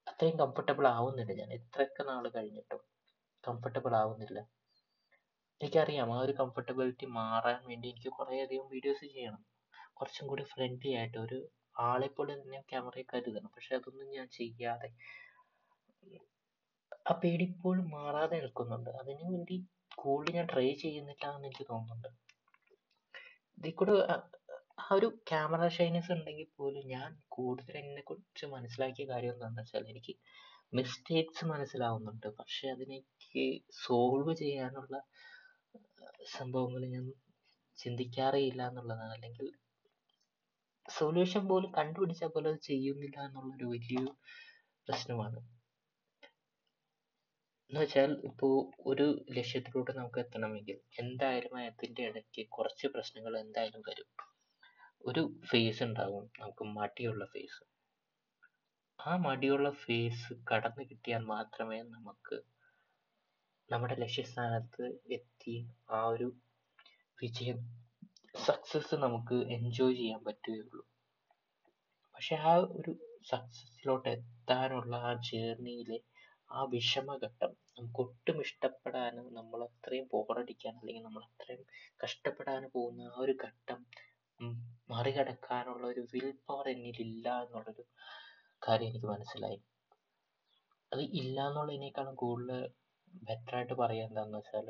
അത്രയും 0.08 0.38
കംഫർട്ടബിൾ 0.38 0.86
ആവുന്നില്ല 0.86 1.32
ഞാൻ. 1.32 1.52
എത്രയൊക്കെ 1.52 2.02
നാൾ 2.02 2.28
കഴിഞ്ഞിട്ടും 2.28 2.80
കംഫർട്ടബിൾ 3.48 3.96
ആവുന്നില്ല. 3.96 4.38
എനിക്കറിയാം 5.62 6.14
ആ 6.14 6.20
ഒരു 6.20 6.32
കംഫർട്ടബിലിറ്റി 6.32 7.06
മാറാൻ 7.06 7.66
വേണ്ടി 7.66 7.88
എനിക്ക് 7.88 8.08
കുറേയധികം 8.08 8.68
വീഡിയോസ് 8.68 9.00
ചെയ്യണം. 9.00 9.51
കുറച്ചും 9.94 10.28
കൂടി 10.28 10.42
ഫ്രണ്ട്ലി 10.42 10.92
ആയിട്ട് 10.92 11.18
ഒരു 11.18 11.38
ആളെപ്പോലെ 11.78 12.32
പോലെ 12.34 12.46
തന്നെ 12.46 12.60
ക്യാമറയെ 12.60 13.04
കരുതണം. 13.14 13.50
പക്ഷെ 13.56 13.74
അതൊന്നും 13.76 14.08
ഞാൻ 14.10 14.28
ചെയ്യാതെ 14.28 14.88
ആ 17.10 17.20
പേടി 17.24 17.44
ഇപ്പോഴും 17.44 17.90
മാറാതെ 17.90 18.36
നിൽക്കുന്നുണ്ട്. 18.40 18.90
അതിനു 18.90 19.24
വേണ്ടി 19.24 19.56
കൂടുതൽ 19.96 20.34
ഞാൻ 20.34 20.46
ട്രൈ 20.52 20.68
ചെയ്യുന്നില്ല 20.74 21.30
എന്ന് 21.30 21.48
എനിക്ക് 21.48 21.66
തോന്നുന്നുണ്ട്. 21.70 22.08
ഇതിൽ 23.58 23.70
കൂടെ 23.70 23.92
ആ- 23.92 24.28
ഒരു 24.94 25.06
ക്യാമറ 25.28 25.68
ഷൈനസ് 25.68 26.12
ഉണ്ടെങ്കിൽ 26.12 26.46
പോലും 26.56 26.86
ഞാൻ 26.86 27.10
കൂടുതൽ 27.28 27.76
എന്നെ 27.78 28.02
കുറിച്ച് 28.02 28.46
മനസ്സിലാക്കിയ 28.46 29.04
കാര്യം 29.08 29.32
എന്താണെന്ന് 29.32 29.62
വെച്ചാൽ 29.62 29.84
എനിക്ക് 29.88 30.14
മിസ്റ്റേക്സ് 30.74 31.44
മനസ്സിലാവുന്നുണ്ട്. 31.44 32.26
പക്ഷെ 32.36 32.68
അതിനെനിക്ക് 32.68 33.44
സോൾവ് 33.86 34.34
ചെയ്യാനുള്ള 34.36 34.96
സംഭവങ്ങൾ 36.38 36.86
ഞാൻ 36.86 37.04
ചിന്തിക്കാറേ 37.76 38.40
ഇല്ല 38.40 38.68
എന്നുള്ളതാണ്. 38.68 39.12
അല്ലെങ്കിൽ 39.12 39.46
സൊല്യൂഷൻ 40.88 41.48
പോലും 41.48 41.70
കണ്ടുപിടിച്ചാൽ 41.72 42.28
പോലും 42.28 42.50
അത് 42.50 42.60
ചെയ്യുന്നില്ല 42.60 43.18
എന്നുള്ളൊരു 43.20 43.66
വലിയൊരു 43.66 44.12
പ്രശ്നമാണ്. 44.88 45.38
എന്ന് 47.70 47.82
വെച്ചാൽ 47.82 48.10
ഇപ്പോൾ 48.24 48.54
ഒരു 48.86 49.06
ലക്ഷ്യത്തിലോട്ട് 49.30 49.92
നമുക്ക് 49.92 50.18
എത്തണമെങ്കിൽ 50.18 50.78
എന്തായാലും 50.98 51.54
അതിന്റെ 51.58 52.02
ഇടയ്ക്ക് 52.02 52.42
കുറച്ച് 52.48 52.86
പ്രശ്നങ്ങൾ 52.86 53.38
എന്തായാലും 53.38 53.82
വരും. 53.88 54.08
ഒരു 55.04 55.22
ഫേസ് 55.50 55.82
ഉണ്ടാവും 55.82 56.24
നമുക്ക് 56.40 56.64
മടിയുള്ള 56.78 57.24
ഫേസ് 57.24 57.60
ആ 58.98 59.12
മടിയുള്ള 59.16 59.70
ഫേസ് 59.84 60.34
കടന്നു 60.50 60.82
കിട്ടിയാൽ 60.82 61.22
മാത്രമേ 61.26 61.78
നമുക്ക് 61.82 62.36
നമ്മുടെ 63.68 63.94
ലക്ഷ്യസ്ഥാനത്ത് 63.94 64.84
എത്തി 65.12 65.54
ആ 65.90 66.00
ഒരു 66.06 66.28
വിജയം 67.18 67.58
സക്സസ് 68.34 68.94
നമുക്ക് 68.94 69.36
എൻജോയ് 69.48 69.96
ചെയ്യാൻ 69.96 70.20
പറ്റുകയുള്ളൂ. 70.24 70.82
പക്ഷെ 72.14 72.34
ആ 72.42 72.52
ഒരു 72.78 72.92
സക്സസ്സിലോട്ട് 73.22 74.08
എത്താനുള്ള 74.08 74.96
ആ 75.00 75.12
ജേർണിയിലെ 75.28 75.98
ആ 76.50 76.62
വിഷമഘട്ടം 76.64 77.52
നമുക്ക് 77.76 78.00
ഒട്ടും 78.00 78.40
ഇഷ്ടപ്പെടാനും 78.40 79.34
നമ്മൾ 79.34 79.60
അത്രയും 79.64 80.06
പോറടിക്കാൻ 80.10 80.74
അല്ലെങ്കിൽ 80.78 81.04
നമ്മൾ 81.04 81.22
അത്രയും 81.22 81.62
കഷ്ടപ്പെടാൻ 82.04 82.62
പോകുന്ന 82.74 83.08
ആ 83.08 83.18
ഒരു 83.18 83.34
ഘട്ടം 83.44 83.80
ഉം 84.40 84.52
മറികടക്കാനുള്ള 84.90 85.84
ഒരു 85.86 86.02
വിൽ 86.12 86.30
പവർ 86.46 86.68
എന്നിലില്ല 86.68 87.28
എന്നുള്ളൊരു 87.42 87.84
കാര്യം 88.62 88.88
എനിക്ക് 88.88 89.06
മനസ്സിലായി. 89.06 89.60
അത് 90.92 91.02
ഇല്ല 91.20 91.36
എന്നുള്ളതിനേക്കാളും 91.48 92.14
കൂടുതൽ 92.14 92.60
ബെറ്റർ 93.22 93.54
ആയിട്ട് 93.56 93.74
പറയാൻ 93.74 94.08
എന്താണെന്ന് 94.08 94.38
വെച്ചാൽ 94.38 94.68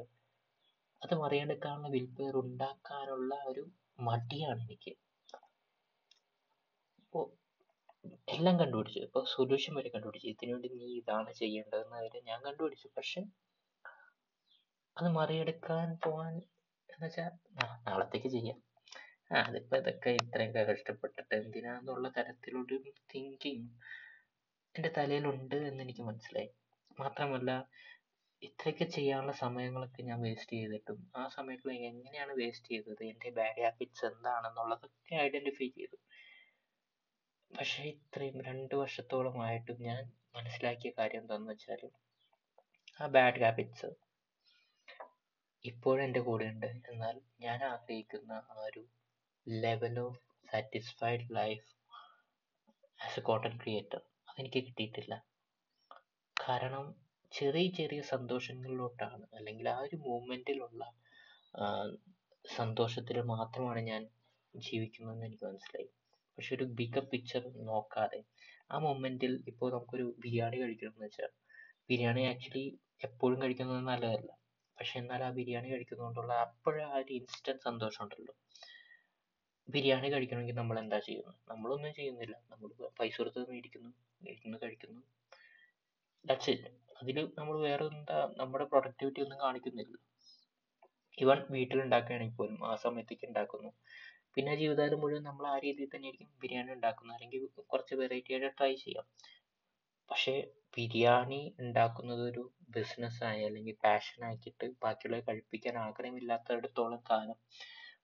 അത് 1.02 1.14
മറികടക്കാനുള്ള 1.14 1.88
വിൽ 1.88 2.06
പവർ 2.16 2.34
ഉണ്ടാക്കാനുള്ള 2.36 3.34
ഒരു 3.46 3.62
മടിയാണ് 4.00 4.60
എനിക്ക്. 4.60 4.92
അപ്പോൾ 7.02 7.24
എല്ലാം 8.28 8.58
കണ്ടുപിടിച്ചു. 8.60 8.98
ഇപ്പോൾ 8.98 9.24
സൊല്യൂഷൻ 9.34 9.72
വരെ 9.74 9.88
കണ്ടുപിടിച്ചു. 9.88 10.28
ഇതിനു 10.28 10.52
വേണ്ടി 10.52 10.68
നീ 10.68 10.86
ഇതാണ് 11.00 11.32
ചെയ്യേണ്ടതെന്ന് 11.32 11.96
വരെ 11.96 12.20
ഞാൻ 12.20 12.38
കണ്ടുപിടിച്ചു. 12.42 12.88
പക്ഷെ 12.96 13.20
അത് 14.96 15.08
മറികടക്കാൻ 15.18 15.88
പോവാൻ 16.04 16.34
എന്ന് 16.88 17.06
വെച്ചാൽ 17.06 17.30
നാളത്തേക്ക് 17.88 18.28
ചെയ്യാം. 18.28 18.58
ആ 19.32 19.42
അതിപ്പോൾ 19.42 19.76
ഇതൊക്കെ 19.76 20.10
ഇത്രയൊക്കെ 20.10 20.62
കഷ്ടപ്പെട്ടിട്ട് 20.72 21.34
എന്തിനാന്നുള്ള 21.34 22.08
തരത്തിലൊരു 22.08 22.76
തിങ്കിങ് 23.14 23.68
എന്റെ 24.74 24.90
തലയിലുണ്ട് 24.98 25.56
എന്ന് 25.68 25.82
എനിക്ക് 25.82 26.02
മനസ്സിലായി. 26.02 26.50
മാത്രമല്ല 27.00 27.50
ഇത്രയൊക്കെ 28.42 28.86
ചെയ്യാനുള്ള 28.94 29.32
സമയങ്ങളൊക്കെ 29.42 30.02
ഞാൻ 30.02 30.18
വേസ്റ്റ് 30.20 30.56
ചെയ്തിട്ടും 30.56 30.98
ആ 31.16 31.24
സമയത്ത് 31.28 31.74
എങ്ങനെയാണ് 31.90 32.32
വേസ്റ്റ് 32.40 32.70
ചെയ്തത് 32.72 33.02
എന്റെ 33.04 33.30
ബാഡ് 33.38 33.62
ഹാബിറ്റ്സ് 33.66 34.04
എന്താണെന്നുള്ളതൊക്കെ 34.10 35.14
ഐഡന്റിഫൈ 35.26 35.68
ചെയ്തു. 35.78 35.96
പക്ഷേ 37.50 37.82
ഇത്രയും 37.94 38.38
രണ്ട് 38.48 38.74
വർഷത്തോളമായിട്ടും 38.74 39.78
ഞാൻ 39.82 40.02
മനസ്സിലാക്കിയ 40.36 40.90
കാര്യം 40.98 41.22
എന്താണെന്ന് 41.22 41.52
വെച്ചാൽ 41.52 41.82
ആ 43.00 43.06
ബാഡ് 43.16 43.42
ഹാബിറ്റ്സ് 43.44 43.90
കൂടെ 46.28 46.46
ഉണ്ട് 46.52 46.66
എന്നാൽ 46.92 47.16
ഞാൻ 47.40 47.60
ആഗ്രഹിക്കുന്ന 47.64 48.32
ആ 48.52 48.64
ഒരു 48.68 48.82
level 49.46 49.96
of 50.06 50.18
satisfied 50.52 51.26
life 51.36 51.68
as 53.00 53.18
a 53.20 53.22
content 53.22 53.60
creator 53.62 54.00
അതെനിക്ക് 54.28 54.60
കിട്ടിയിട്ടില്ല. 54.66 55.14
കാരണം 56.36 56.84
ചെറിയ 57.32 57.68
ചെറിയ 57.70 58.00
സന്തോഷങ്ങളിലോട്ടാണ്. 58.14 59.24
അല്ലെങ്കിൽ 59.36 59.68
ആ 59.68 59.78
ഒരു 59.78 59.96
മൂമെന്റിലുള്ള 60.06 60.82
സന്തോഷത്തിൽ 62.44 63.20
മാത്രമാണ് 63.34 63.80
ഞാൻ 63.90 64.02
ജീവിക്കുന്നതെന്ന് 64.54 65.26
എനിക്ക് 65.26 65.44
മനസ്സിലായി. 65.44 65.88
പക്ഷെ 66.38 66.54
ഒരു 66.56 66.64
ബിഗർ 66.78 67.04
പിക്ചർ 67.12 67.42
നോക്കാതെ 67.70 68.20
ആ 68.72 68.78
മൊമെന്റിൽ 68.78 69.32
ഇപ്പോൾ 69.50 69.70
നമുക്കൊരു 69.72 70.06
ബിരിയാണി 70.24 70.56
കഴിക്കണം 70.62 70.94
എന്ന് 70.94 71.06
വെച്ചാൽ 71.06 71.32
ബിരിയാണി 71.90 72.22
ആക്ച്വലി 72.22 72.64
എപ്പോഴും 73.04 73.38
കഴിക്കുന്നത് 73.42 73.82
നല്ലതല്ല. 73.90 74.30
പക്ഷെ 74.78 74.94
എന്നാൽ 75.00 75.22
ആ 75.24 75.30
ബിരിയാണി 75.30 75.68
കഴിക്കുന്നതുകൊണ്ടുള്ള 75.72 76.32
അപ്പോഴാ 76.46 76.86
ആ 76.86 76.98
ഒരു 76.98 77.12
ഇൻസ്റ്റന്റ് 77.12 77.62
സന്തോഷം 77.62 78.02
ഉണ്ടല്ലോ. 78.04 78.34
ബിരിയാണി 79.68 80.08
കഴിക്കണമെങ്കിൽ 80.12 80.54
നമ്മൾ 80.54 80.76
എന്താ 80.78 80.98
ചെയ്യുന്നത്? 80.98 81.36
നമ്മളൊന്നും 81.50 81.92
ചെയ്യുന്നില്ല. 81.94 82.36
നമ്മൾ 82.52 82.68
പൈസ 82.98 83.14
കൊടുത്ത് 83.18 83.50
മേടിക്കുന്നു. 83.50 83.90
മേടിക്കുന്നു 84.22 84.58
കഴിക്കുന്നു. 84.62 85.02
ദാറ്റ്സ് 86.24 86.50
ഇറ്റ് 86.50 86.70
അതിൽ 87.02 87.18
നമ്മൾ 87.38 87.54
വേറെ 87.58 87.84
എന്താ 87.92 88.18
നമ്മുടെ 88.36 88.64
പ്രൊഡക്ടിവിറ്റി 88.64 89.20
ഒന്നും 89.22 89.38
കാണിക്കുന്നില്ല. 89.38 89.94
ഇവൻ 91.18 91.38
വീട്ടിൽ 91.50 91.78
ഉണ്ടാക്കുകയാണെങ്കിൽ 91.82 92.36
പോലും 92.36 92.58
ആ 92.70 92.74
സമയത്തേക്ക് 92.76 93.24
ഉണ്ടാക്കുന്നു. 93.26 93.70
പിന്നെ 94.36 94.52
ജീവിതകാലം 94.56 95.00
മുഴുവൻ 95.02 95.22
നമ്മൾ 95.22 95.44
ആ 95.46 95.56
രീതിയിൽ 95.58 95.88
തന്നെ 95.88 95.96
തന്നെയായിരിക്കും 95.96 96.38
ബിരിയാണി 96.42 96.70
ഉണ്ടാക്കുന്നത്. 96.72 97.16
അല്ലെങ്കിൽ 97.16 97.40
കുറച്ച് 97.72 97.94
വെറൈറ്റി 97.94 98.32
ആയിട്ട് 98.34 98.50
ട്രൈ 98.58 98.72
ചെയ്യാം. 98.84 99.06
പക്ഷേ 100.10 100.34
ബിരിയാണി 100.76 101.40
ഉണ്ടാക്കുന്നത് 101.58 102.22
ഒരു 102.22 102.42
ബിസിനസ്സായി 102.76 103.42
അല്ലെങ്കിൽ 103.44 103.74
പാഷൻ 103.84 104.20
ആക്കിയിട്ട് 104.24 104.66
ബാക്കിയുള്ളവരെ 104.84 105.24
കഴിപ്പിക്കാൻ 105.28 105.76
ആഗ്രഹമില്ലാത്തടത്തോളം 105.78 107.02
കാലം 107.10 107.38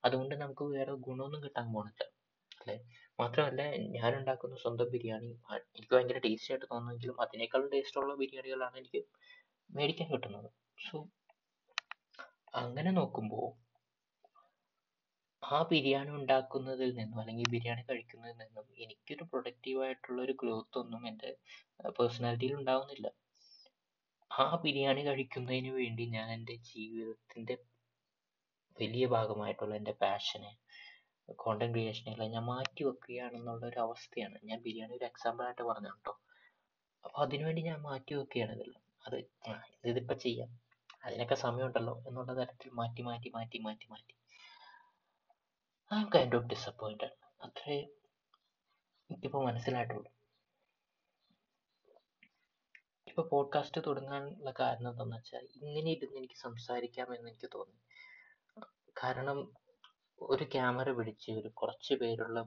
അതുകൊണ്ട് 0.04 0.34
നമുക്ക് 0.34 0.64
വേറെ 0.74 0.94
ഗുണമൊന്നും 1.06 1.42
കിട്ടാൻ 1.44 1.66
പോകുന്നില്ല 1.74 2.04
അല്ലേ? 2.68 2.76
മാത്രമല്ല 3.18 3.62
ഞാൻ 3.96 4.10
ഉണ്ടാക്കുന്ന 4.16 4.56
സ്വന്തം 4.62 4.88
ബിരിയാണി 4.94 5.28
എനിക്ക് 5.68 5.92
ഭയങ്കര 5.94 6.18
ടേസ്റ്റി 6.26 6.50
ആയിട്ട് 6.52 6.66
തോന്നുമെങ്കിലും 6.72 7.16
അതിനേക്കാളും 7.24 7.68
ടേസ്റ്റുള്ള 7.74 8.14
ബിരിയാണികളാണ് 8.22 8.76
എനിക്ക് 8.76 9.00
മേടിക്കാൻ 9.70 10.08
കിട്ടുന്നത്. 10.12 10.48
സോ 10.78 10.96
അങ്ങനെ 12.54 12.90
നോക്കുമ്പോൾ 12.98 13.46
ആ 15.42 15.58
ബിരിയാണി 15.70 16.10
ഉണ്ടാക്കുന്നതിൽ 16.10 16.90
നിന്നും 16.98 17.18
അല്ലെങ്കിൽ 17.20 17.48
ബിരിയാണി 17.54 17.82
കഴിക്കുന്നതിൽ 17.88 18.38
നിന്നും 18.42 18.66
എനിക്കൊരു 18.84 19.24
പ്രൊഡക്റ്റീവ് 19.30 19.80
ആയിട്ടുള്ള 19.84 20.18
ഒരു 20.22 20.34
ഗ്രോത്ത് 20.40 20.78
ഒന്നും 20.82 21.02
എന്റെ 21.10 21.30
പേഴ്സണാലിറ്റിയിൽ 21.98 22.54
ഉണ്ടാവുന്നില്ല. 22.60 23.08
ആ 24.30 24.46
ബിരിയാണി 24.64 25.02
കഴിക്കുന്നതിന് 25.06 25.70
വേണ്ടി 25.78 26.04
ഞാൻ 26.16 26.28
എന്റെ 26.36 26.56
ജീവിതത്തിന്റെ 26.70 27.54
വലിയ 28.76 29.04
ഭാഗമായിട്ടുള്ള 29.14 29.74
എന്റെ 29.74 29.94
പാഷനെ 30.02 30.52
കോണ്ടന്റ് 31.36 31.72
ക്രിയേഷനെല്ലാം 31.72 32.30
ഞാൻ 32.30 32.44
മാറ്റി 32.44 32.84
വെക്കുകയാണെന്നുള്ള 32.84 33.66
ഒരു 33.66 33.80
അവസ്ഥയാണ്. 33.80 34.38
ഞാൻ 34.44 34.62
ബിരിയാണി 34.62 34.94
ഒരു 34.96 35.04
എക്സാമ്പിൾ 35.04 35.44
ആയിട്ട് 35.44 35.62
പറഞ്ഞു 35.62 35.88
കേട്ടോ. 35.88 36.20
അപ്പോൾ 37.04 37.22
അതിനുവേണ്ടി 37.22 37.62
ഞാൻ 37.62 37.80
മാറ്റി 37.80 38.14
വെക്കുകയാണ് 38.14 38.52
ഇതെല്ലാം 38.52 38.82
അത് 39.06 39.16
ഇതിപ്പോൾ 39.84 40.14
ചെയ്യാം. 40.14 40.60
അതിനൊക്കെ 41.04 41.34
സമയമുണ്ടല്ലോ 41.34 42.04
എന്നുള്ള 42.08 42.32
തരത്തിൽ 42.32 42.70
മാറ്റി 42.70 43.02
മാറ്റി 43.02 43.28
മാറ്റി 43.28 43.58
മാറ്റി 43.58 43.86
മാറ്റി. 43.86 44.14
I 45.94 45.98
am 46.00 46.10
kind 46.14 46.36
of 46.36 46.46
disappointed 46.46 47.16
അത്രേ 47.42 47.76
എനിക്കിപ്പോൾ 49.10 49.44
മനസ്സിലായിട്ടുള്ളൂ. 49.46 50.10
ഇപ്പോൾ 53.06 53.28
പോഡ്കാസ്റ്റ് 53.28 53.80
തുടങ്ങാനുള്ള 53.86 54.54
കാരണം 54.60 54.90
എന്താണെന്ന് 54.90 55.16
വെച്ചാൽ 55.16 55.48
ഇങ്ങനെ 55.54 55.90
ഇരുന്ന് 55.90 56.18
എനിക്ക് 56.18 56.34
സംസാരിക്കാമെന്ന് 56.34 57.30
എനിക്ക് 57.30 57.50
തോന്നി. 57.54 57.78
കാരണം 59.04 59.52
ഒരു 60.20 60.44
ക്യാമറ 60.44 60.90
പിടിച്ച് 60.90 61.30
ഒരു 61.30 61.48
കുറച്ച് 61.48 61.94
പേരുള്ള 61.94 62.38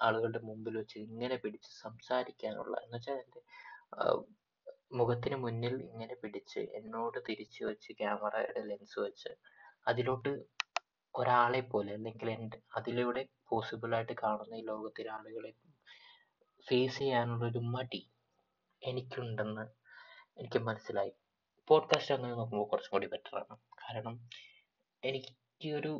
ആളുകളുടെ 0.00 0.38
മുമ്പിൽ 0.38 0.76
വെച്ച് 0.76 0.98
ഇങ്ങനെ 0.98 1.36
പിടിച്ച് 1.36 1.70
സംസാരിക്കാനുള്ള 1.82 2.76
എന്ന് 2.76 2.96
വെച്ചാൽ 2.96 3.18
എന്റെ 3.18 3.40
മുഖത്തിന് 4.92 5.36
മുന്നിൽ 5.36 5.74
ഇങ്ങനെ 5.82 6.14
പിടിച്ച് 6.14 6.60
എന്നോട് 6.74 7.18
തിരിച്ച് 7.28 7.64
വെച്ച് 7.64 7.92
ക്യാമറയുടെ 7.92 8.60
ലെൻസ് 8.60 8.98
വെച്ച് 9.00 9.30
അതിലോട്ട് 9.86 10.32
ഒരാളെ 11.14 11.60
പോലെ 11.60 11.92
അല്ലെങ്കിൽ 11.92 12.30
എന്റെ 12.30 12.58
അതിലൂടെ 12.76 13.22
പോസിബിൾ 13.48 13.94
ആയിട്ട് 13.94 14.12
കാണുന്ന 14.22 14.54
ഈ 14.54 14.64
ലോകത്തിലെ 14.64 15.10
ആളുകളെ 15.10 15.52
ഫേസ് 16.66 16.98
ചെയ്യാനുള്ള 16.98 17.44
ഒരു 17.46 17.58
മടി 17.66 18.02
എനിക്കുണ്ടെന്ന് 18.82 19.64
എനിക്ക് 20.38 20.58
മനസ്സിലായി. 20.58 21.12
പോഡ്കാസ്റ്റ് 21.68 22.14
അങ്ങനെ 22.14 22.34
നോക്കുമ്പോൾ 22.34 22.68
കുറച്ചും 22.68 22.92
കൂടി 22.92 23.06
ബെറ്ററാണ് 23.06 23.54
കാരണം 23.82 24.14
എനിക്ക് 25.02 25.32
ഒരു 25.74 25.92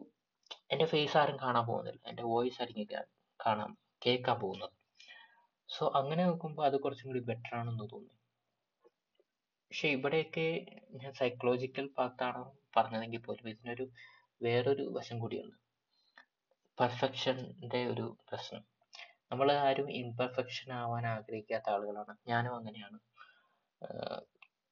എന്റെ 0.70 0.84
ഫേസ് 0.84 1.16
ആരും 1.16 1.36
കാണാൻ 1.36 1.66
പോകുന്നില്ല. 1.66 2.08
എന്റെ 2.08 2.22
വോയിസ് 2.22 2.62
ആയിരിക്കും 2.62 3.04
കാണാൻ 3.46 3.76
കേൾക്കാൻ 4.06 4.40
പോകുന്നത്. 4.40 4.70
സോ 5.68 5.92
അങ്ങനെ 5.94 6.26
നോക്കുമ്പോൾ 6.26 6.66
അത് 6.66 6.76
കുറച്ചും 6.80 7.06
കൂടി 7.06 7.20
ബെറ്റർ 7.20 7.54
ആണെന്ന് 7.54 7.84
തോന്നി. 7.92 8.14
പക്ഷെ 9.70 9.88
ഇവിടെയൊക്കെ 9.88 10.66
ഞാൻ 10.90 11.12
സൈക്കോളജിക്കൽ 11.12 11.86
പാത്താണ് 11.98 12.50
പറഞ്ഞതെങ്കിൽ 12.76 13.18
പോലും 13.18 13.48
ഇതിനൊരു 13.48 13.90
വേറൊരു 14.42 14.82
വശം 14.96 15.18
കൂടിയുണ്ട്. 15.18 15.56
പെർഫെക്ഷന്റെ 16.78 17.86
ഒരു 17.86 18.16
പ്രശ്നം. 18.28 18.64
നമ്മൾ 19.32 19.52
ആരും 19.52 19.90
ഇംപെർഫെക്ഷൻ 19.92 20.72
ആവാൻ 20.72 21.06
ആഗ്രഹിക്കാത്ത 21.06 21.70
ആളുകളാണ്. 21.70 22.16
ഞാനും 22.28 22.56
അങ്ങനെയാണ്. 22.56 22.98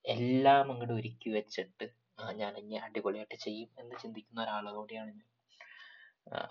എല്ലാം 0.05 0.71
അങ്ങോട്ട് 0.71 0.95
ഒരുക്കി 0.95 1.29
വെച്ചിട്ട് 1.31 1.87
ഞാൻ 2.35 2.57
ഇനി 2.57 2.75
അടിപൊളിയായിട്ട് 2.75 3.35
ചെയ്യും 3.35 3.71
എന്ന് 3.79 3.95
ചിന്തിക്കുന്ന 4.03 4.43
ഒരാൾ 4.43 4.65
ഞാൻ. 4.71 5.34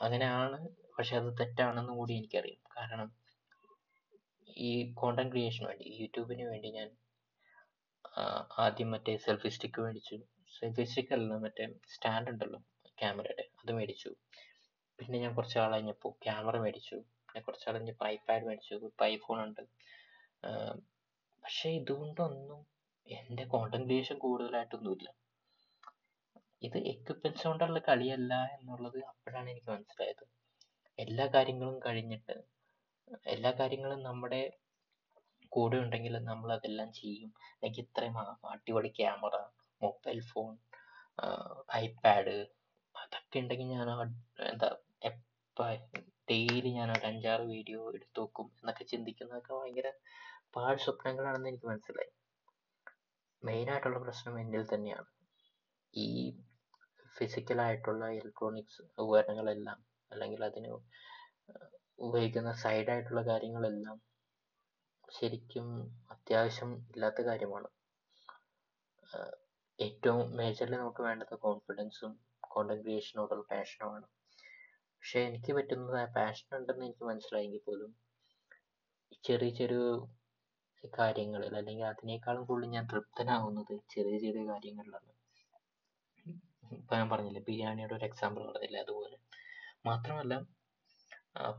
അങ്ങനെയാണ്. 0.04 0.58
പക്ഷെ 0.98 1.14
അത് 1.18 1.30
തെറ്റാണെന്ന് 1.40 1.94
കൂടി 2.00 2.14
എനിക്കറിയാം. 2.20 2.62
കാരണം 2.76 3.10
ഈ 4.68 4.72
കോണ്ടന്റ് 5.02 5.32
ക്രിയേഷന് 5.34 5.68
വേണ്ടി 5.68 5.88
യൂട്യൂബിന് 6.02 6.44
വേണ്ടി 6.52 6.70
ഞാൻ 6.80 6.90
ആദ്യം 8.66 8.90
മറ്റേ 8.94 9.14
സെൽഫി 9.26 9.50
സ്റ്റിക്ക് 9.56 9.82
മേടിച്ചു. 9.86 10.18
സെൽഫി 10.58 10.84
സ്റ്റിക്ക് 10.84 11.14
അല്ല 11.18 11.38
മറ്റേ 11.46 11.66
സ്റ്റാൻഡ് 11.94 12.32
ഉണ്ടല്ലോ 12.34 12.60
ക്യാമറയുടെ. 12.98 13.46
അത് 13.62 13.72
മേടിച്ചു. 13.78 14.10
പിന്നെ 15.00 15.18
ഞാൻ 15.20 15.32
കുറച്ച് 15.38 15.58
നാൾ 15.60 15.72
കഴിഞ്ഞപ്പോൾ 15.74 16.12
ക്യാമറ 16.26 16.56
മേടിച്ചു. 16.66 16.98
പിന്നെ 17.28 17.42
കുറച്ച് 17.46 17.66
നാൾ 17.68 17.76
കഴിഞ്ഞപ്പോൾ 17.78 18.08
ഐപാഡ് 18.16 18.46
മേടിച്ചു 18.50 18.74
ഇപ്പോൾ 18.90 19.06
ഐഫോൺ 19.14 19.40
ഉണ്ട് 19.48 19.64
പക്ഷേ 21.44 21.70
ഇതുകൊണ്ടൊന്നും 21.80 22.62
എന്റെ 23.08 23.44
കോണ്ടന്റ് 23.54 23.88
ക്രിയേഷൻ 23.90 24.18
കൂടുതലായിട്ടൊന്നുമില്ല. 24.26 25.08
ഇത് 26.64 26.78
എക്യുപ്മെന്റ്സ് 26.92 27.46
കൊണ്ടുള്ള 27.48 27.80
കളിയല്ല 27.90 28.34
എന്നുള്ളത് 28.56 29.00
അപ്പോഴാണ് 29.12 29.48
എനിക്ക് 29.54 29.70
മനസ്സിലായത്. 29.76 30.26
എല്ലാ 30.98 31.26
കാര്യങ്ങളും 31.36 31.78
കഴിഞ്ഞിട്ട് 31.86 32.36
എല്ലാ 33.34 33.52
കാര്യങ്ങളും 33.60 34.00
നമ്മുടെ 34.10 34.42
കൂടെ 35.56 35.78
ഉണ്ടെങ്കിൽ 35.84 36.14
നമ്മൾ 36.30 36.50
അതെല്ലാം 36.58 36.90
ചെയ്യും. 37.00 37.32
എനിക്ക് 37.62 37.82
ഇത്രയും 37.86 38.16
അടിപൊളി 38.54 38.92
ക്യാമറ 39.00 39.36
മൊബൈൽ 39.82 40.20
ഫോൺ 40.32 40.54
ഐപാഡ് 41.82 42.36
അതൊക്കെ 42.96 43.42
ഉണ്ടെങ്കിൽ 43.44 43.70
ഞാൻ 43.76 43.90
എന്താ 44.52 44.70
എപ്പോൾ 45.10 45.72
ഡെയിലി 46.32 46.70
ഞാൻ 46.80 46.90
ഒരു 46.96 47.06
അഞ്ചാറ് 47.12 47.44
വീഡിയോ 47.54 47.80
എടുത്തു 47.98 48.22
വെക്കും 48.24 48.48
എന്നൊക്കെ 48.60 48.84
ചിന്തിക്കുന്നതൊക്കെ 48.92 49.54
ഭയങ്കര 49.60 49.90
പാഴ് 50.56 50.78
സ്വപ്നങ്ങളാണെന്ന് 50.86 51.50
എനിക്ക് 51.52 51.68
മനസ്സിലായി. 51.72 52.12
മെയിനായിട്ടുള്ള 53.44 54.00
പ്രശ്നം 54.06 54.36
എന്നിൽ 54.42 54.64
തന്നെയാണ്. 54.74 55.10
ഈ 55.94 56.08
ഫിസിക്കലായിട്ടുള്ള 57.16 58.06
ഇലക്ട്രോണിക്സ് 58.20 58.82
ഉപകരണങ്ങളെല്ലാം 59.04 59.80
അല്ലെങ്കിൽ 60.12 60.42
അതിന് 60.50 60.72
ഉപയോഗിക്കുന്ന 62.00 62.52
സൈഡായിട്ടുള്ള 62.64 63.22
കാര്യങ്ങളെല്ലാം 63.22 63.98
ശരിക്കും 65.08 65.68
അത്യാവശ്യം 66.12 66.72
ഇല്ലാത്ത 66.92 67.22
കാര്യമാണ്. 67.22 67.70
ഏറ്റവും 69.80 70.24
മേജർലി 70.40 70.78
നമുക്ക് 70.78 71.04
വേണ്ടത് 71.08 71.34
കോൺഫിഡൻസും 71.46 72.12
കോണ്ടന്റ് 72.54 72.84
ക്രിയേഷനോടുള്ള 72.84 73.44
പാഷനുമാണ് 73.52 74.08
പക്ഷെ 74.96 75.20
എനിക്ക് 75.30 75.52
പറ്റുന്നത് 75.58 75.98
ആ 76.02 76.06
പാഷൻ 76.18 76.50
ഉണ്ടെന്ന് 76.58 76.86
എനിക്ക് 76.86 77.06
മനസ്സിലായെങ്കിൽ 77.10 77.62
പോലും 77.68 77.92
ചെറിയ 79.24 79.52
ചെറിയ 79.60 79.80
കാര്യങ്ങളിൽ 80.94 81.54
അല്ലെങ്കിൽ 81.60 81.86
അതിനേക്കാളും 81.86 82.44
കൂടുതൽ 82.48 82.72
ഞാൻ 82.76 82.86
തൃപ്തനാവുന്നത് 82.94 83.74
ചെറിയ 83.94 84.16
ചെറിയ 84.26 84.44
കാര്യങ്ങളിലാണ്. 84.52 85.12
ഇപ്പം 86.82 86.96
ഞാൻ 87.00 87.08
പറഞ്ഞില്ലേ 87.14 87.42
ബിരിയാണിയുടെ 87.50 87.96
ഒരു 87.98 88.06
എക്സാമ്പിൾ 88.10 88.42
പറഞ്ഞില്ലേ 88.50 88.80
അതുപോലെ. 88.86 89.18
മാത്രമല്ല 89.88 90.34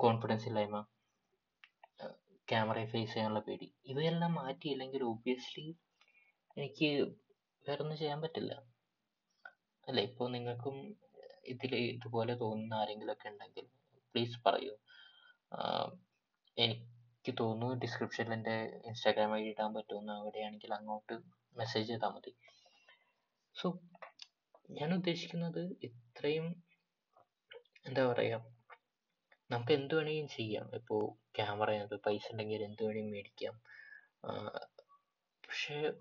കോൺഫിഡൻസ് 0.02 0.46
ഇല്ലായ്മ 0.50 0.78
ക്യാമറയെ 2.48 2.86
ഫേസ് 2.92 3.12
ചെയ്യാനുള്ള 3.12 3.40
പേടി 3.46 3.66
ഇവയെല്ലാം 3.92 4.32
മാറ്റിയില്ലെങ്കിൽ 4.40 5.02
ഒബ്വിയസ്ലി 5.12 5.66
എനിക്ക് 6.56 6.88
വേറൊന്നും 7.66 7.96
ചെയ്യാൻ 8.02 8.18
പറ്റില്ല. 8.24 8.52
അല്ല 9.88 10.00
ഇപ്പോൾ 10.08 10.28
നിങ്ങൾക്കും 10.34 10.76
ഇതിൽ 11.52 11.72
ഇതുപോലെ 11.94 12.34
തോന്നുന്ന 12.42 12.74
ആരെങ്കിലും 12.82 13.12
ഒക്കെ 13.14 13.30
ഉണ്ടെങ്കിൽ 13.32 13.66
പ്ലീസ് 14.14 14.38
പറയൂ. 14.46 14.74
എനിക്ക് 16.56 17.32
തോന്നുന്നു 17.40 17.76
ഡിസ്ക്രിപ്ഷനിൽ 17.82 18.34
എന്റെ 18.36 18.54
ഇൻസ്റ്റാഗ്രാം 18.88 19.32
ഐ 19.38 19.42
ഇടാൻ 19.50 19.70
പറ്റുമെന്ന് 19.76 20.14
അവിടെയാണെങ്കിൽ 20.20 20.72
അങ്ങോട്ട് 20.78 21.14
മെസ്സേജ് 21.60 21.88
ചെയ്താൽ 21.90 22.12
മതി. 22.16 22.32
സോ 23.56 23.66
ഞാൻ 24.68 24.94
ഉദ്ദേശിക്കുന്നത് 24.94 25.62
ഇത്രയും 25.82 26.46
എന്താ 27.86 28.06
പറയുക 28.06 28.36
നമുക്ക് 29.50 29.72
എന്ത് 29.72 29.94
വേണമെങ്കിലും 29.94 30.28
ചെയ്യാം. 30.28 30.74
ഇപ്പോൾ 30.74 31.02
ക്യാമറ 31.36 31.70
പൈസ 32.06 32.24
ഉണ്ടെങ്കിൽ 32.32 32.62
എന്ത് 32.62 32.82
വേണമെങ്കിലും 32.84 33.10
മേടിക്കാം. 33.10 33.54
പക്ഷേ 35.44 35.92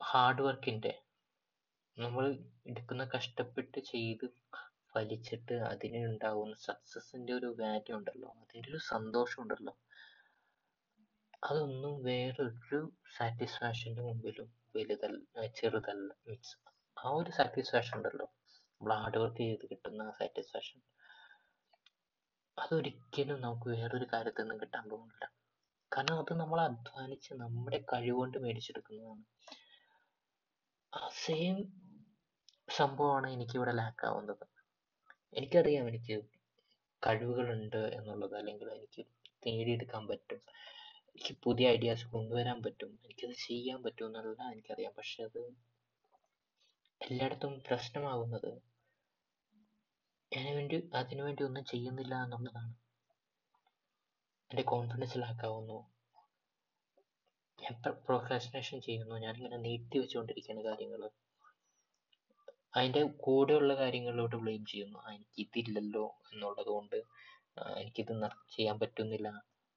ഹാർഡ് 0.00 0.42
വർക്കിന്റെ 0.42 0.92
നമ്മൾ 1.98 2.24
എടുക്കുന്ന 2.66 3.04
കഷ്ടപ്പെട്ട് 3.16 3.80
ചെയ്ത് 3.80 4.26
ഫലിച്ചിട്ട് 4.94 5.54
അതിന് 5.54 6.00
ഉണ്ടാകുന്ന 6.06 6.54
സക്സസിന്റെ 6.56 7.32
ഒരു 7.32 7.56
വാല്യൂ 7.60 7.96
ഉണ്ടല്ലോ. 7.96 8.28
അതിന്റെ 8.42 8.68
ഒരു 8.70 8.78
സന്തോഷം 8.78 9.42
ഉണ്ടല്ലോ. 9.42 9.74
അതൊന്നും 11.42 12.04
വേറൊരു 12.04 12.80
സാറ്റിസ്ഫാക്ഷന്റെ 13.16 14.02
മുമ്പിലും 14.02 14.48
വലുതല്ല 14.76 15.46
ചെറുതല്ല. 15.60 16.08
മീൻസ് 16.26 16.54
ആ 16.98 17.08
ഒരു 17.08 17.30
സാറ്റിസ്ഫാക്ഷൻ 17.30 17.96
ഉണ്ടല്ലോ. 17.96 18.26
നമ്മൾ 18.72 18.94
ഹാർഡ് 18.94 19.18
വർക്ക് 19.18 19.36
ചെയ്ത് 19.36 19.66
കിട്ടുന്ന 19.70 20.10
സാറ്റിസ്ഫാക്ഷൻ 20.10 20.80
അതൊരിക്കലും 22.58 23.40
നമുക്ക് 23.40 23.68
വേറൊരു 23.68 24.06
കാര്യത്തിൽ 24.12 24.42
നിന്നും 24.42 24.60
കിട്ടാൻ 24.60 24.88
പോകുന്നില്ല. 24.88 25.32
കാരണം 25.96 26.18
അത് 26.18 26.34
നമ്മൾ 26.34 26.60
അധ്വാനിച്ച് 26.60 27.34
നമ്മുടെ 27.34 27.84
കഴിവുകൊണ്ട് 27.92 28.38
മേടിച്ചെടുക്കുന്നതാണ്. 28.38 29.24
ആ 30.94 31.08
സെയിം 31.24 31.56
സംഭവമാണ് 32.76 33.30
എനിക്കിവിടെ 33.30 33.72
ലാക്ക് 33.72 34.06
ആവുന്നത്. 34.06 34.46
എനിക്കറിയാം 35.34 35.88
എനിക്ക് 35.88 36.24
കഴിവുകളുണ്ട് 37.06 37.76
എന്നുള്ളത് 37.76 38.36
അല്ലെങ്കിൽ 38.36 38.72
എനിക്ക് 38.72 39.06
നേടിയെടുക്കാൻ 39.46 40.06
പറ്റും. 40.06 40.40
എനിക്ക് 41.08 41.36
പുതിയ 41.42 41.68
ഐഡിയാസ് 41.68 42.06
കൊണ്ടുവരാൻ 42.06 42.62
പറ്റും. 42.62 42.98
എനിക്കത് 43.04 43.32
ചെയ്യാൻ 43.32 43.82
പറ്റും 43.82 44.06
എന്നുള്ളത് 44.06 44.52
എനിക്കറിയാം. 44.52 44.92
പക്ഷെ 44.98 45.24
അത് 45.24 45.40
എല്ലായിടത്തും 47.10 47.62
പ്രശ്നമാകുന്നത് 47.68 48.52
അതിനുവേണ്ടി 50.36 50.90
അതിനു 50.94 51.22
വേണ്ടി 51.22 51.42
ഒന്നും 51.42 51.64
ചെയ്യുന്നില്ല 51.64 52.14
എന്നുള്ളതാണ്. 52.14 52.74
എന്റെ 54.50 54.62
കോൺഫിഡൻസ് 54.62 55.18
ലാക്കാവുന്നു. 55.18 55.78
ഞാൻ 57.62 57.74
പ്രൊഫാസ്റ്റിനേഷൻ 57.92 58.80
ചെയ്യുന്നു. 58.80 59.14
ഞാനിങ്ങനെ 59.14 59.56
നീട്ടി 59.56 59.98
വെച്ചുകൊണ്ടിരിക്കുന്ന 59.98 60.62
കാര്യങ്ങൾ 60.64 61.10
അതിന്റെ 62.76 63.02
കൂടെയുള്ള 63.02 63.74
കാര്യങ്ങളിലോട്ട് 63.74 64.36
ബ്ലെയിം 64.36 64.64
ചെയ്യുന്നു. 64.64 64.98
എനിക്ക് 65.10 65.40
ഇതില്ലല്ലോ 65.40 66.06
എന്നുള്ളത് 66.32 66.66
കൊണ്ട് 66.66 66.96
എനിക്കിത് 67.78 68.14
ചെയ്യാൻ 68.56 68.78
പറ്റുന്നില്ല. 68.78 69.28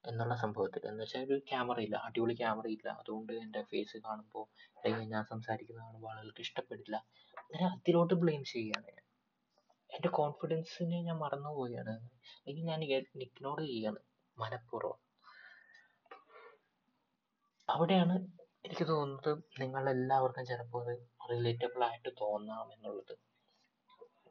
എന്നുള്ള 0.07 0.35
സംഭവത്തിൽ. 0.35 0.87
എന്ന് 0.87 1.03
വെച്ചാൽ 1.03 1.25
ഒരു 1.25 1.39
ക്യാമറ 1.39 1.79
ഇല്ല 1.79 1.95
അടിപൊളി 1.95 2.33
ക്യാമറ 2.33 2.67
ഇല്ല. 2.67 2.89
അതുകൊണ്ട് 2.89 3.33
എന്റെ 3.33 3.61
ഫേസ് 3.61 3.97
കാണുമ്പോൾ 3.97 4.45
അല്ലെങ്കിൽ 4.77 5.07
ഞാൻ 5.13 5.23
സംസാരിക്കുന്ന 5.23 5.83
കാണുമ്പോൾ 5.83 6.11
ആളുകൾക്ക് 6.11 6.41
ഇഷ്ടപ്പെടില്ല. 6.41 6.95
ഞാൻ 7.53 7.71
അതിലോട്ട് 7.71 8.13
ബ്ലെയിം 8.13 8.43
ചെയ്യുകയാണ് 8.43 8.85
ഞാൻ. 8.85 9.03
എന്റെ 9.89 10.09
കോൺഫിഡൻസിനെ 10.09 11.01
ഞാൻ 11.01 11.17
മറന്നു 11.17 11.49
പോവുകയാണ് 11.49 11.93
അല്ലെങ്കിൽ 12.37 12.63
ഞാൻ 12.63 12.83
ഇഗ്നോർ 12.83 13.59
ചെയ്യാണ് 13.59 13.99
മനഃപൂർവം. 14.37 14.99
അവിടെയാണ് 17.69 18.15
എനിക്ക് 18.65 18.87
തോന്നുന്നത് 18.87 19.43
നിങ്ങളെല്ലാവർക്കും 19.61 20.45
ചിലപ്പോൾ 20.45 20.91
അത് 20.91 20.97
റിലേറ്റബിൾ 21.29 21.83
ആയിട്ട് 21.83 22.09
തോന്നാം 22.21 22.73
എന്നുള്ളത്. 22.73 23.13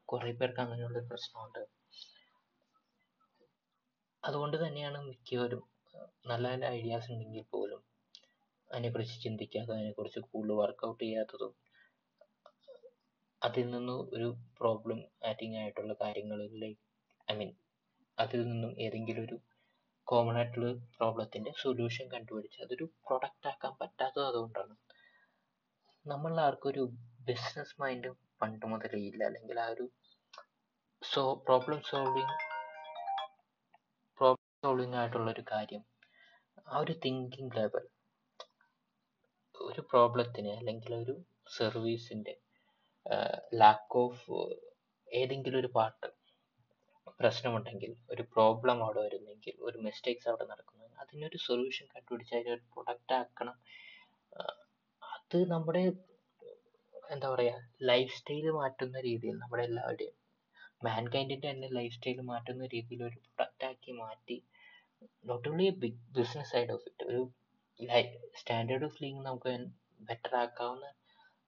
കുറേ 0.04 0.32
പേർക്ക് 0.32 0.60
അങ്ങനെയുള്ള 0.60 0.98
പ്രശ്നമുണ്ട്. 0.98 1.62
അതുകൊണ്ട് 4.26 4.56
തന്നെയാണ് 4.62 4.98
മിക്കവരും 5.08 5.62
നല്ല 6.26 6.44
നല്ല 6.46 6.64
ഐഡിയാസ് 6.78 7.08
ഉണ്ടെങ്കിൽ 7.12 7.44
പോലും 7.52 7.80
അതിനെക്കുറിച്ച് 8.70 9.16
ചിന്തിക്കാതെ 9.24 9.70
അതിനെക്കുറിച്ച് 9.74 10.20
കൂടുതൽ 10.30 10.56
വർക്കൗട്ട് 10.62 11.02
ചെയ്യാത്തതും 11.04 11.52
അതിൽ 13.42 13.66
നിന്ന് 13.70 13.96
ഒരു 14.16 14.28
ആറ്റിംഗ് 15.30 15.58
ആയിട്ടുള്ള 15.62 15.94
കാര്യങ്ങളിലേക്ക് 16.02 16.82
ഐ 17.28 17.36
മീൻ 17.36 17.52
അതിൽ 18.18 18.40
നിന്നും 18.50 18.72
ഏതെങ്കിലും 18.84 19.22
ഒരു 19.24 19.36
കോമൺ 20.06 20.36
ആയിട്ടുള്ള 20.40 20.68
പ്രോബ്ലത്തിന്റെ 20.96 21.52
സൊല്യൂഷൻ 21.62 22.06
കണ്ടുപിടിച്ച് 22.14 22.58
അതൊരു 22.64 22.86
പ്രൊഡക്റ്റ് 23.06 23.48
ആക്കാൻ 23.48 23.72
പറ്റാത്തത് 23.80 24.26
അതുകൊണ്ടാണ്. 24.26 24.74
നമ്മളിൽ 26.06 26.40
ആർക്കും 26.40 26.70
ഒരു 26.70 26.82
ബിസിനസ് 27.28 27.76
മൈൻഡ് 27.82 28.10
പണ്ട് 28.42 28.66
മുതലേ 28.72 29.00
ഇല്ല. 29.08 29.22
അല്ലെങ്കിൽ 29.30 29.58
ആ 29.64 29.68
ഒരു 29.74 29.86
പ്രോബ്ലം 31.46 31.80
സോൾവിങ് 31.82 32.32
പ്രോബ്ലം 32.32 32.45
സോൾവിങ് 34.66 34.96
ആയിട്ടുള്ള 35.00 35.28
ഒരു 35.36 35.44
കാര്യം. 35.52 35.82
ആ 36.70 36.78
ഒരു 36.84 36.94
തിങ്കിങ് 37.04 37.54
ലെവൽ 37.58 37.84
ഒരു 39.54 39.82
പ്രോബ്ലത്തിന് 39.90 40.50
അല്ലെങ്കിൽ 40.60 40.92
ഒരു 41.02 41.14
സർവീസിന്റെ 41.58 42.34
ലാക്ക് 43.60 43.96
ഓഫ് 44.02 44.36
ഏതെങ്കിലും 45.08 45.58
ഒരു 45.62 45.70
പാർട്ട് 45.76 46.08
പ്രശ്നമുണ്ടെങ്കിൽ 47.20 47.92
ഒരു 48.12 48.22
പ്രോബ്ലം 48.34 48.78
അവിടെ 48.86 49.00
വരുന്നെങ്കിൽ 49.04 49.54
ഒരു 49.68 49.78
മിസ്റ്റേക്സ് 49.86 50.28
അവിടെ 50.30 50.46
നടക്കുന്നു 50.52 50.88
അതിനൊരു 51.02 51.38
സൊല്യൂഷൻ 51.46 51.86
കണ്ടുപിടിച്ച് 51.94 52.34
അതിനൊരു 52.38 52.64
പ്രൊഡക്റ്റ് 52.74 53.14
ആക്കണം. 53.20 53.56
അത് 55.02 55.38
നമ്മുടെ 55.54 55.84
എന്താ 57.14 57.26
പറയുക 57.34 57.60
ലൈഫ് 57.90 58.12
സ്റ്റൈൽ 58.18 58.46
മാറ്റുന്ന 58.60 59.00
രീതിയിൽ 59.08 59.36
നമ്മുടെ 59.42 59.64
എല്ലാവരുടെയും 59.68 60.16
മാൻകൈൻഡിന്റെ 60.86 61.48
തന്നെ 61.50 61.68
ലൈഫ് 61.78 61.94
സ്റ്റൈൽ 61.96 62.20
മാറ്റുന്ന 62.32 62.64
രീതിയിൽ 62.74 63.02
ഒരു 63.08 63.18
പ്രൊഡക്റ്റ് 63.26 63.66
ആക്കി 63.70 63.92
മാറ്റി 64.02 64.36
not 65.24 65.48
only 65.48 65.66
big 65.82 66.02
business 66.12 66.50
side 66.50 66.72
of 66.72 66.84
it 66.88 67.04
ഒരു 67.04 67.22
സ്റ്റാൻഡേർഡ് 68.40 68.84
ഓഫ് 68.84 69.00
ലിവിങ് 69.02 69.24
നമുക്ക് 69.26 69.52
ബെറ്റർ 70.00 70.34
ആക്കാവുന്ന 70.36 70.86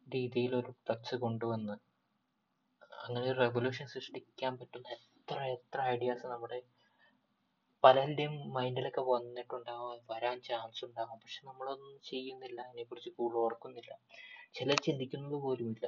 രീതിയിൽ 0.07 0.53
ഒരു 0.55 0.73
കൊണ്ടുവന്ന് 1.19 1.77
അങ്ങനെ 3.05 3.25
ഒരു 3.31 3.39
റെവല്യൂഷൻ 3.39 3.87
സൃഷ്ടിക്കാൻ 3.87 4.53
പറ്റുന്ന 4.57 4.89
എത്ര 4.99 5.39
എത്ര 5.57 5.79
ഐഡിയാസ് 5.95 6.27
നമ്മുടെ 6.27 6.59
പലരുടെയും 7.85 8.35
മൈൻഡിലൊക്കെ 8.55 9.01
വന്നിട്ടുണ്ടാവാം 9.01 9.99
വരാൻ 10.13 10.41
ചാൻസ് 10.41 10.85
ഉണ്ടാവാം. 10.85 11.19
പക്ഷെ 11.19 11.41
നമ്മളൊന്നും 11.47 12.01
ചെയ്യുന്നില്ല 12.11 12.61
അതിനെക്കുറിച്ച് 12.61 13.11
കൂടുതൽ 13.11 13.41
ഓർക്കുന്നില്ല. 13.41 13.93
ചിലർ 14.55 14.79
ചിന്തിക്കുന്നത് 14.87 15.37
പോലുമില്ല 15.43 15.87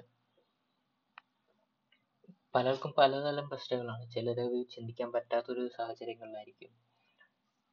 പലർക്കും 2.54 2.92
പലതരം 2.98 3.48
പ്രശ്നങ്ങളാണ്. 3.48 4.10
ചിലരത് 4.10 4.58
ചിന്തിക്കാൻ 4.74 5.12
പറ്റാത്തൊരു 5.12 5.64
സാഹചര്യങ്ങളിലായിരിക്കും. 5.78 6.72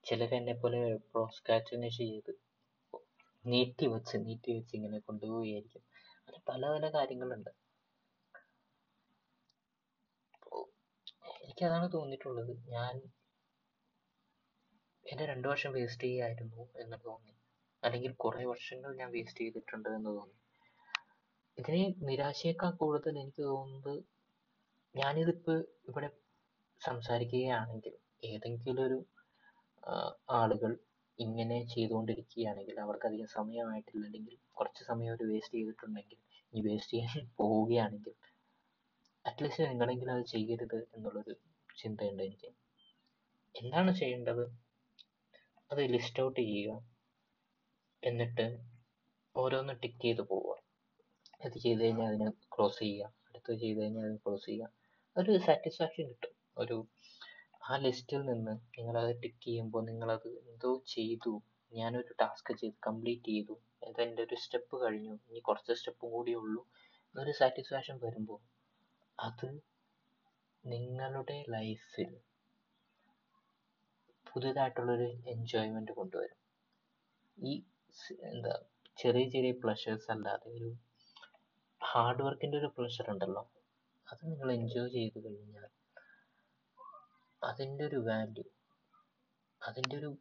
ചിലർ 0.05 0.35
എന്നെ 0.35 0.53
പോലെ 0.53 0.95
പ്രോസ്കാറ്റിനേഷൻ 0.95 2.05
ചെയ്ത് 2.05 2.33
നീട്ടി 3.45 3.87
വെച്ച് 3.87 4.17
നീട്ടി 4.17 4.51
ഇങ്ങനെ 4.73 4.99
കൊണ്ടുപോവുകയായിരിക്കും. 4.99 5.83
അത് 6.27 6.35
പല 6.49 6.69
പല 6.69 6.89
കാര്യങ്ങളുണ്ട്. 6.89 7.49
എനിക്കതാണ് 11.41 11.93
തോന്നിയിട്ടുള്ളത്. 11.93 12.53
ഞാൻ 12.69 12.95
എന്റെ 15.05 15.25
രണ്ടു 15.25 15.47
വർഷം 15.47 15.71
വേസ്റ്റ് 15.71 16.03
ചെയ്യായിരുന്നു 16.03 16.69
എന്ന് 16.79 16.97
തോന്നി. 17.05 17.33
അല്ലെങ്കിൽ 17.83 18.13
കുറേ 18.13 18.45
വർഷങ്ങൾ 18.45 18.95
ഞാൻ 18.95 19.11
വേസ്റ്റ് 19.11 19.39
ചെയ്തിട്ടുണ്ട് 19.39 19.89
എന്ന് 19.89 20.09
തോന്നി. 20.09 20.37
ഇതിനെ 21.57 21.93
നിരാശയേക്കാൾ 21.99 22.71
കൂടുതൽ 22.71 23.19
എനിക്ക് 23.19 23.41
തോന്നുന്നത് 23.41 24.03
ഞാനിതിപ്പോൾ 24.95 25.67
ഇവിടെ 25.89 26.09
സംസാരിക്കുകയാണെങ്കിൽ 26.81 27.93
ഏതെങ്കിലും 28.23 28.85
ഒരു 28.85 29.05
ആളുകൾ 30.29 30.77
ഇങ്ങനെ 31.19 31.65
ചെയ്തുകൊണ്ടിരിക്കുകയാണെങ്കിൽ 31.65 32.79
അവർക്ക് 32.79 33.05
അധികം 33.05 33.27
സമയമായിട്ടില്ല. 33.27 34.05
അല്ലെങ്കിൽ 34.05 34.37
കുറച്ച് 34.51 34.83
സമയം 34.83 35.09
അവർ 35.09 35.29
വേസ്റ്റ് 35.29 35.55
ചെയ്തിട്ടുണ്ടെങ്കിൽ 35.55 36.17
ഈ 36.53 36.61
വേസ്റ്റ് 36.61 36.93
ചെയ്യാൻ 36.93 37.29
പോവുകയാണെങ്കിൽ 37.37 38.13
അറ്റ്ലീസ്റ്റ് 39.25 39.69
നിങ്ങളെങ്കിലും 39.69 40.13
അത് 40.13 40.25
ചെയ്യരുത് 40.25 40.87
എന്നുള്ളൊരു 40.95 41.35
ചിന്തയുണ്ട് 41.77 42.23
എനിക്ക്. 42.23 42.53
എന്താണ് 43.55 43.95
ചെയ്യേണ്ടത്? 43.95 44.43
അത് 45.71 45.79
ലിസ്റ്റ് 45.79 46.23
ഔട്ട് 46.23 46.39
ചെയ്യുക. 46.39 46.85
എന്നിട്ട് 48.03 48.59
ഓരോന്ന് 49.35 49.73
ടിക്ക് 49.83 50.01
ചെയ്ത് 50.01 50.21
പോവുക. 50.21 50.57
അത് 51.45 51.57
ചെയ്ത് 51.57 51.81
കഴിഞ്ഞാൽ 51.81 52.07
അതിനെ 52.07 52.29
ക്ലോസ് 52.29 52.79
ചെയ്യുക. 52.79 53.13
അടുത്തത് 53.29 53.57
ചെയ്ത് 53.57 53.79
കഴിഞ്ഞാൽ 53.79 54.03
അതിനെ 54.03 54.15
ക്ലോസ് 54.15 54.45
ചെയ്യുക. 54.45 54.69
ഒരു 55.17 55.37
സാറ്റിസ്ഫാക്ഷൻ 55.37 56.07
കിട്ടും. 56.07 56.35
ഒരു 56.57 56.87
ആ 57.67 57.75
ലിസ്റ്റിൽ 57.77 58.21
നിന്ന് 58.21 58.51
നിങ്ങളത് 58.77 59.11
ടിക്ക് 59.23 59.43
ചെയ്യുമ്പോൾ 59.43 59.81
നിങ്ങളത് 59.85 60.27
എന്തോ 60.41 60.69
ചെയ്തു. 60.87 61.33
ഞാനൊരു 61.71 62.13
ടാസ്ക് 62.21 62.51
ചെയ്ത് 62.53 62.77
കംപ്ലീറ്റ് 62.87 63.29
ചെയ്തു. 63.31 63.55
അതെന്റെ 63.87 64.21
ഒരു 64.23 64.35
സ്റ്റെപ്പ് 64.35 64.75
കഴിഞ്ഞു. 64.83 65.15
ഇനി 65.29 65.39
കുറച്ച് 65.39 65.73
സ്റ്റെപ്പ് 65.73 66.05
കൂടിയേ 66.13 66.37
ഉള്ളൂ. 66.37 66.63
എന്നൊരു 67.09 67.31
സാറ്റിസ്ഫാക്ഷൻ 67.31 67.97
വരുമ്പോൾ 68.05 68.39
അത് 69.19 69.47
നിങ്ങളുടെ 70.63 71.43
ലൈഫിൽ 71.49 72.11
പുതിയതായിട്ടുള്ളൊരു 74.27 75.07
എൻജോയ്മെന്റ് 75.33 75.91
കൊണ്ടുവരും. 75.91 76.39
ഈ 77.37 77.53
എന്താ 78.31 78.53
ചെറിയ 78.97 79.25
ചെറിയ 79.29 79.53
പ്ലഷേഴ്സ് 79.63 80.11
അല്ലാതെ 80.11 80.49
ഒരു 80.49 80.69
ഹാർഡ് 81.81 82.23
വർക്കിന്റെ 82.23 82.57
ഒരു 82.57 82.69
പ്ലഷർ 82.77 83.07
ഉണ്ടല്ലോ. 83.13 83.43
അത് 84.07 84.21
നിങ്ങൾ 84.31 84.49
എൻജോയ് 84.51 84.91
ചെയ്ത് 84.91 85.17
കഴിഞ്ഞാൽ 85.25 85.67
അതിന്റെ 87.41 87.83
ഒരു 87.85 87.99
വാല്യൂ 88.07 88.45
അതിന്റെ 89.61 89.95
ഒരു 89.97 90.11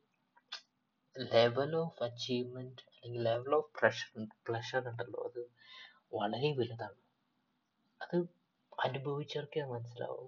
ലെവൽ 1.17 1.73
ഓഫ് 1.77 2.03
അച്ചീവ്മെന്റ് 2.05 2.83
അല്ലെങ്കിൽ 2.95 3.23
ലെവൽ 3.23 3.53
ഓഫ് 3.55 3.71
പ്രഷർ 3.79 4.09
പ്ലഷർ 4.47 4.83
ഉണ്ടല്ലോ 4.91 5.21
അത് 5.29 5.43
വളരെ 6.15 6.51
വലുതാണ്. 6.61 6.99
അത് 8.01 8.17
അനുഭവിച്ചവർക്കേ 8.87 9.63
മനസ്സിലാവൂ 9.75 10.25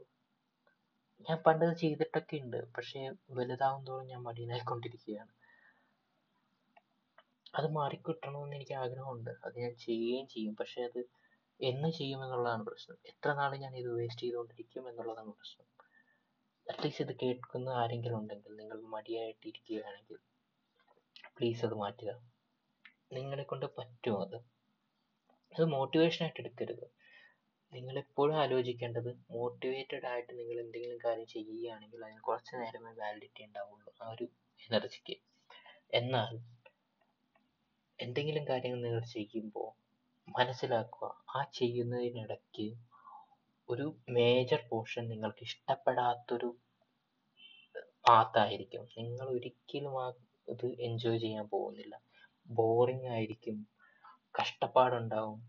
ഞാൻ 1.27 1.38
പണ്ടത് 1.46 1.74
ചെയ്തിട്ടൊക്കെ 1.77 2.37
ഉണ്ട് 2.37 2.61
പക്ഷേ 2.77 3.01
വലുതാവും 3.31 3.83
തോറും 3.87 4.07
ഞാൻ 4.07 4.20
മടിയനായിക്കൊണ്ടിരിക്കുകയാണ് 4.22 5.33
അത് 7.55 7.66
മാറിക്കിട്ടണമെന്ന് 7.77 8.57
എനിക്ക് 8.57 8.77
ആഗ്രഹമുണ്ട്. 8.83 9.31
അത് 9.44 9.55
ഞാൻ 9.64 9.74
ചെയ്യുകയും 9.87 10.27
ചെയ്യും 10.35 10.55
പക്ഷേ 10.55 10.81
അത് 10.83 11.01
എന്ന് 11.61 11.88
ചെയ്യുമെന്നുള്ളതാണ് 11.98 12.64
പ്രശ്നം. 12.64 12.98
എത്ര 13.12 13.29
നാൾ 13.33 13.53
ഞാൻ 13.64 13.74
ഇത് 13.77 13.90
വേസ്റ്റ് 13.98 14.22
ചെയ്തുകൊണ്ടിരിക്കും 14.22 14.88
എന്നുള്ളതാണ് 14.90 15.33
പ്രശ്നം. 15.38 15.66
അറ്റ്ലീസ്റ്റ് 16.68 17.04
ഇത് 17.04 17.12
കേൾക്കുന്ന 17.22 17.68
ആരെങ്കിലും 17.70 18.18
ഉണ്ടെങ്കിൽ 18.18 18.57
നിങ്ങൾ 18.57 18.78
മടിയായിട്ട് 18.94 19.44
ഇരിക്കുകയാണെങ്കിൽ 19.46 20.18
പ്ലീസ് 21.37 21.64
അത് 21.64 21.74
മാറ്റുക. 21.74 22.11
നിങ്ങളെ 23.12 23.42
കൊണ്ട് 23.42 23.66
പറ്റുമോ 23.78 24.18
അത്? 24.22 24.37
അത് 25.52 25.64
മോട്ടിവേഷൻ 25.64 26.22
ആയിട്ട് 26.24 26.40
എടുക്കരുത്. 26.40 26.87
നിങ്ങൾ 27.72 27.98
എപ്പോഴും 27.98 28.37
ആലോചിക്കേണ്ടത് 28.37 29.11
മോട്ടിവേറ്റഡ് 29.31 30.07
ആയിട്ട് 30.07 30.38
നിങ്ങൾ 30.38 30.57
എന്തെങ്കിലും 30.61 30.98
കാര്യം 31.04 31.26
ചെയ്യുകയാണെങ്കിൽ 31.26 32.04
അതിന് 32.04 32.20
കുറച്ച് 32.20 32.57
നേരമേ 32.57 32.92
വാലിഡിറ്റി 32.92 33.42
ഉണ്ടാവുള്ളൂ. 33.44 33.90
ആ 34.02 34.11
ഒരു 34.11 34.26
എനർജിക്ക് 34.61 35.16
എന്നാൽ 35.94 36.33
എന്തെങ്കിലും 37.98 38.48
കാര്യങ്ങൾ 38.48 38.81
നിങ്ങൾ 38.83 39.04
ചെയ്യുമ്പോൾ 39.07 39.68
മനസ്സിലാക്കുക 40.28 41.07
ആ 41.37 41.44
ചെയ്യുന്നതിനിടയ്ക്ക് 41.54 42.66
ഒരു 43.68 43.87
മേജർ 44.09 44.61
പോർഷൻ 44.70 45.09
നിങ്ങൾക്ക് 45.09 45.42
ഇഷ്ടപ്പെടാത്തൊരു 45.42 46.48
പാത്തായിരിക്കും 48.09 48.85
നിങ്ങൾ 48.98 49.26
ഒരിക്കലും 49.28 49.94
ആ 50.02 50.07
ഇത് 50.48 50.66
എൻജോയ് 50.81 51.18
ചെയ്യാൻ 51.18 51.46
പോകുന്നില്ല. 51.48 51.94
ബോറിംഗ് 52.48 53.09
ആയിരിക്കും. 53.09 53.57
കഷ്ടപ്പാടുണ്ടാവും. 54.35 55.40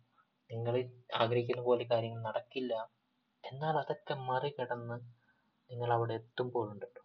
നിങ്ങൾ 0.50 0.76
ആഗ്രഹിക്കുന്ന 1.16 1.62
പോലെ 1.62 1.84
കാര്യങ്ങൾ 1.84 2.22
നടക്കില്ല. 2.22 2.74
എന്നാൽ 3.44 3.76
അതൊക്കെ 3.78 4.14
മറികടന്ന് 4.14 4.98
നിങ്ങൾ 5.70 5.94
അവിടെ 5.94 6.14
എത്തുമ്പോഴുണ്ടല്ലോ 6.14 7.04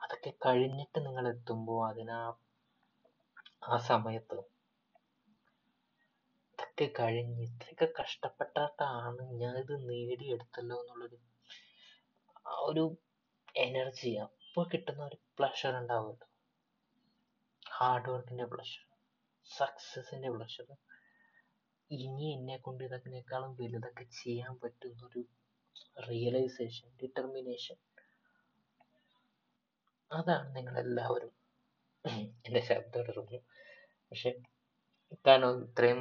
അതൊക്കെ 0.00 0.32
കഴിഞ്ഞിട്ട് 0.46 0.98
നിങ്ങൾ 1.06 1.28
എത്തുമ്പോൾ 1.28 1.90
അതിനാ 1.90 2.18
ആ 3.62 3.76
സമയത്ത് 3.88 4.38
ഇതൊക്കെ 6.78 6.94
കഴിഞ്ഞ് 6.98 7.42
ഇത്രയൊക്കെ 7.42 7.86
കഷ്ടപ്പെട്ടിട്ടാണ് 7.98 9.24
ഇത് 9.60 9.74
നേടിയെടുത്തല്ലോ 9.90 10.76
എന്നുള്ളൊരു 10.80 11.18
ഒരു 12.68 12.84
എനർജി 13.56 14.10
അപ്പോൾ 14.22 14.64
കിട്ടുന്ന 14.72 15.02
ഒരു 15.04 15.18
പ്ലഷർ 15.38 15.74
ഉണ്ടാവുമല്ലോ. 15.80 16.26
ഹാർഡ് 17.72 18.10
വർക്കിന്റെ 18.12 18.46
പ്ലഷർ 18.52 18.82
സക്സസിന്റെ 19.50 20.30
പ്ലഷർ 20.36 20.66
ഇനി 21.90 22.26
എന്നെ 22.36 22.56
കൊണ്ട് 22.58 22.82
ഇതിനേക്കാളും 22.88 23.52
വലുതൊക്കെ 23.60 24.06
ചെയ്യാൻ 24.22 24.56
പറ്റുന്നൊരു 24.64 25.22
റിയലൈസേഷൻ 26.08 26.88
ഡിറ്റർമിനേഷൻ 27.02 27.78
അതാണ് 30.10 30.48
നിങ്ങളെല്ലാവരും. 30.56 31.32
എന്റെ 32.44 32.62
ശബ്ദം 32.70 33.00
ഇടുന്നു 33.04 33.40
പക്ഷെ 34.08 34.32
കാരണം 35.26 35.64
ഇത്രയും 35.64 36.00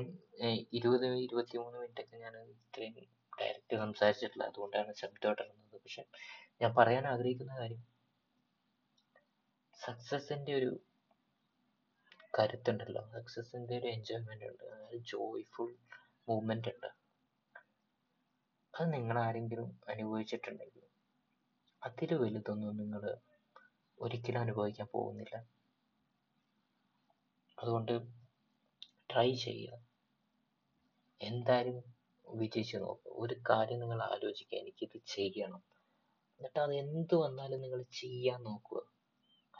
ഇരുപത് 0.73 1.05
ഇരുപത്തി 1.17 1.57
മൂന്ന് 1.57 1.77
മിനിറ്റൊക്കെ 1.79 2.17
ഞാൻ 2.17 2.37
ഇത്രയും 2.37 2.95
ഡയറക്റ്റ് 3.41 3.77
സംസാരിച്ചിട്ടില്ല 3.77 4.43
അതുകൊണ്ടാണ് 4.43 4.93
ശബ്ദം 4.93 5.31
ഇടറുന്നത്. 5.31 5.77
പക്ഷെ 5.83 6.03
ഞാൻ 6.61 6.75
പറയാൻ 6.75 7.07
ആഗ്രഹിക്കുന്ന 7.07 7.53
കാര്യം 7.59 7.83
സക്സസിന്റെ 9.79 10.53
ഒരു 10.53 10.71
കരുത്തുണ്ടല്ലോ. 12.39 13.01
സക്സസിന്റെ 13.11 13.77
ഒരു 13.77 13.87
എൻജോയ്മെന്റ് 13.87 14.45
ഉണ്ട്. 14.45 14.63
ഒരു 14.63 14.97
ജോയ്ഫുൾ 14.97 15.77
മൂവ്മെന്റ് 16.29 16.67
ഉണ്ട്. 16.67 16.89
അത് 18.73 18.93
നിങ്ങൾ 18.93 19.19
ആരെങ്കിലും 19.19 19.81
അനുഭവിച്ചിട്ടുണ്ടെങ്കിൽ 19.89 20.85
അതിൽ 21.83 22.13
വലുതൊന്നും 22.13 22.77
നിങ്ങൾ 22.77 23.17
ഒരിക്കലും 23.99 24.39
അനുഭവിക്കാൻ 24.39 24.87
പോകുന്നില്ല. 24.93 25.35
അതുകൊണ്ട് 27.59 28.22
ട്രൈ 29.13 29.35
ചെയ്യുക. 29.35 29.79
എന്തായാലും 31.21 31.83
വിജയിച്ചു 32.35 32.77
നോക്കുക 32.77 33.11
ഒരു 33.15 33.35
കാര്യം 33.49 33.79
നിങ്ങൾ 33.79 34.01
ആലോചിക്കുക. 34.01 34.57
എനിക്കിത് 34.57 35.01
ചെയ്യണം. 35.07 35.63
എന്നിട്ട് 36.39 36.59
അത് 36.59 36.73
എന്ത് 36.75 37.15
വന്നാലും 37.15 37.61
നിങ്ങൾ 37.61 37.81
ചെയ്യാൻ 37.81 38.43
നോക്കുക. 38.43 38.79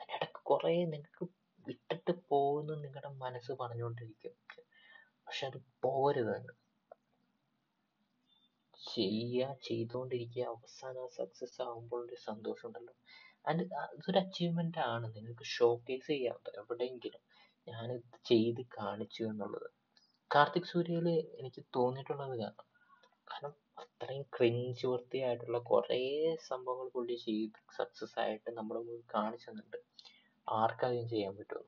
അതിനിടക്ക് 0.02 0.39
കുറേ 0.44 0.86
നിങ്ങൾക്ക് 0.86 1.28
വിട്ടിട്ട് 1.68 2.12
പോകുന്നു 2.30 2.74
നിങ്ങളുടെ 2.74 3.08
മനസ്സ് 3.08 3.52
പറഞ്ഞുകൊണ്ടിരിക്കും. 3.52 4.32
പക്ഷെ 5.28 5.48
അത് 5.48 5.58
പോരുത് 5.82 6.36
ചെയ്യുക 8.94 9.58
ചെയ്തുകൊണ്ടിരിക്കുക. 9.63 10.44
അവസാനം 10.44 11.10
സക്സസ് 11.10 11.62
ആകുമ്പോൾ 11.62 12.06
ഒരു 12.06 12.16
സന്തോഷം 12.16 12.68
ഉണ്ടല്ലോ 12.68 12.94
ആൻഡ് 13.48 13.74
അതൊരു 13.74 14.20
അച്ചീവ്മെന്റ് 14.20 14.78
ആണ്. 14.78 15.16
നിങ്ങൾക്ക് 15.16 15.44
ഷോക്കേസ് 15.44 16.08
ചെയ്യാം 16.08 16.39
എവിടെയെങ്കിലും 16.58 17.33
ഞാനിത് 17.67 18.17
ചെയ്ത് 18.26 18.62
കാണിച്ചു 18.78 19.23
എന്നുള്ളത്. 19.23 19.67
കാർത്തിക് 20.32 20.63
സൂര്യയിൽ 20.63 21.08
എനിക്ക് 21.39 21.62
തോന്നിയിട്ടുള്ളത് 21.76 22.36
കാരണം 22.39 22.65
കാരണം 23.28 23.54
അത്രയും 23.78 24.26
ക്രിഞ്ച് 24.36 24.88
വൃത്തിയായിട്ടുള്ള 24.88 25.60
കുറേ 25.60 25.99
സംഭവങ്ങൾ 26.49 26.88
പുള്ളി 26.88 27.15
ചെയ്ത് 27.15 27.60
സക്സസ് 27.78 28.19
ആയിട്ട് 28.19 28.49
നമ്മുടെ 28.49 28.80
മുമ്പിൽ 28.80 29.06
കാണിച്ചു 29.15 29.49
തന്നിട്ടുണ്ട്. 29.49 29.80
ആർക്കാദ്യം 30.47 31.08
ചെയ്യാൻ 31.10 31.34
പറ്റും 31.38 31.63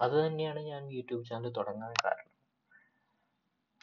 അത് 0.00 0.14
തന്നെയാണ് 0.24 0.60
ഞാൻ 0.62 0.82
യൂട്യൂബ് 0.92 1.24
ചാനൽ 1.26 1.50
തുടങ്ങാൻ 1.50 1.92
കാരണം. 2.04 2.26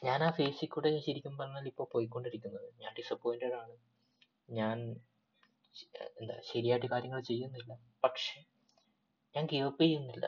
ഞാൻ 0.03 0.23
ആ 0.23 0.29
ഫേസിൽ 0.31 0.69
കൂടെ 0.69 0.89
ശരിക്കും 0.99 1.37
പറഞ്ഞാൽ 1.37 1.67
ഇപ്പോൾ 1.67 1.87
പോയിക്കൊണ്ടിരിക്കുന്നത്. 1.93 2.67
ഞാൻ 2.79 2.93
ഡിസപ്പോയിന്റഡ് 2.93 3.53
ആണ്. 3.53 3.75
ഞാൻ 4.49 4.77
എന്താ 6.17 6.35
ശരിയായിട്ട് 6.51 6.85
കാര്യങ്ങൾ 6.85 7.21
ചെയ്യുന്നില്ല. 7.21 7.71
പക്ഷെ 8.03 8.37
ഞാൻ 9.35 9.45
ഗീവ് 9.45 9.67
അപ്പ് 9.67 9.83
ചെയ്യുന്നില്ല. 9.83 10.25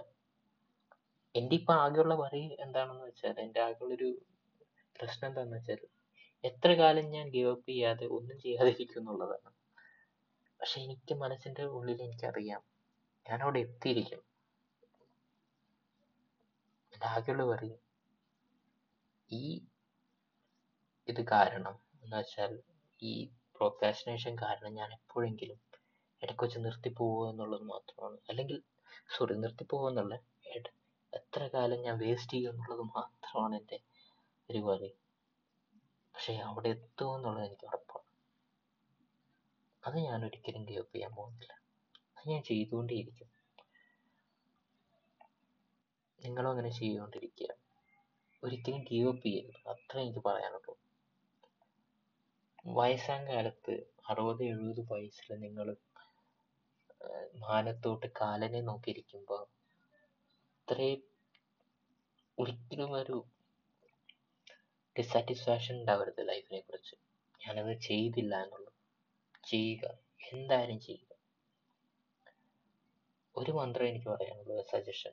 എന്റെ 1.36 1.56
ഇപ്പൊ 1.56 1.74
ആകെയുള്ള 1.74 2.13
worry 2.13 2.44
എന്താണെന്ന് 2.60 3.04
വെച്ചാൽ 3.04 3.39
എന്റെ 3.39 3.62
ആകെയുള്ളൊരു 3.62 4.10
പ്രശ്നം 4.96 5.28
എന്താണെന്ന് 5.30 5.58
വെച്ചാൽ 5.58 5.82
എത്ര 6.44 6.72
കാലം 6.74 7.06
ഞാൻ 7.10 7.30
ഗീവ് 7.30 7.50
അപ്പ് 7.50 7.70
ചെയ്യാതെ 7.70 8.06
ഒന്നും 8.08 8.38
ചെയ്യാതിരിക്കും 8.39 9.00
എന്നുള്ളതാണ്. 9.02 9.50
പക്ഷെ 10.60 10.78
എനിക്ക് 10.82 11.13
മനസ്സിന്റെ 11.13 11.63
ഉള്ളിൽ 11.78 12.00
എനിക്കറിയാം 12.02 12.62
ഞാൻ 13.26 13.39
അവിടെ 13.42 13.60
എത്തിയിരിക്കും. 13.60 14.22
എന്റെ 16.94 17.06
ആകെയുള്ള 17.06 17.44
worry 17.44 17.72
ഈ 19.30 19.44
ഇത് 21.08 21.22
കാരണം 21.28 21.76
എന്ന് 22.04 22.18
വെച്ചാൽ 22.18 22.52
ഈ 23.02 23.13
procrastination 23.56 24.36
കാരണം 24.42 24.74
ഞാൻ 24.74 24.89
എപ്പോഴെങ്കിലും 24.94 25.60
ഇടയ്ക്ക് 26.22 26.44
വെച്ച് 26.44 26.60
നിർത്തിപ്പോവുക 26.60 27.30
എന്നുള്ളത് 27.32 27.65
മാത്രമാണ്. 27.65 28.18
അല്ലെങ്കിൽ 28.30 28.58
സോറി 29.18 29.36
നിർത്തിപ്പോവുക 29.36 29.89
എന്നുള്ള 29.89 30.15
എത്ര 31.13 31.48
കാലം 31.48 31.82
ഞാൻ 31.82 31.98
വേസ്റ്റ് 31.98 32.34
ചെയ്യും 32.34 32.52
എന്നുള്ളത് 32.52 32.80
മാത്രമാണ് 32.80 33.56
എന്റെ 33.56 33.80
വറി 34.60 34.95
പക്ഷെ 36.15 36.34
അവിടെ 36.34 36.69
എത്തും 36.69 37.15
എന്നുള്ളത് 37.15 37.45
എനിക്ക് 37.45 37.65
ഉറപ്പാണ്. 37.65 38.06
അത് 39.88 39.95
ഞാൻ 39.95 40.26
ഒരിക്കലും 40.26 40.65
ഗീവ് 40.65 40.80
അപ്പ് 40.80 40.95
ചെയ്യാൻ 40.95 41.15
പോകുന്നില്ല. 41.15 41.54
അത് 42.17 42.30
ഞാൻ 42.30 42.43
ചെയ്തുകൊണ്ടേയിരിക്കും. 42.43 43.30
നിങ്ങളും 46.19 46.50
അങ്ങനെ 46.50 46.69
ചെയ്തുകൊണ്ടിരിക്കുക. 46.69 47.52
ഒരിക്കലും 48.43 48.84
ഗീവ് 48.84 49.10
അപ്പ് 49.10 49.24
ചെയ്യരുത്. 49.24 49.69
അത്രേ 49.69 50.02
എനിക്ക് 50.02 50.19
പറയാനുള്ളൂ. 50.19 50.80
വയസ്സാം 52.65 53.28
കാലത്ത് 53.28 53.84
അറുപത് 54.10 54.43
എഴുപത് 54.43 54.93
വയസ്സിൽ 54.93 55.36
നിങ്ങൾ 55.36 55.76
മാനത്തോട്ട് 57.36 58.06
കാലനെ 58.22 58.62
നോക്കിയിരിക്കുമ്പോൾ 58.62 59.59
ഇത്രയും 60.70 61.04
ഒരിക്കലും 62.40 62.92
ഒരു 62.92 63.26
ഡിസാറ്റിസ്ഫാക്ഷൻ 65.00 65.76
ഉണ്ടാവരുത് 65.76 66.28
ലൈഫിനെ 66.28 66.60
കുറിച്ച്. 66.60 66.96
ഞാനത് 67.48 67.82
ചെയ്തില്ല 67.82 68.44
എന്നുള്ളത്. 68.44 68.74
ചെയ്യുക. 69.48 69.98
എന്തായാലും 70.34 70.80
ചെയ്യുക. 70.80 71.16
ഒരു 73.36 73.52
മന്ത്രം 73.52 73.88
എനിക്ക് 73.88 74.08
പറയാനുള്ളത് 74.08 74.66
സജഷൻ 74.66 75.12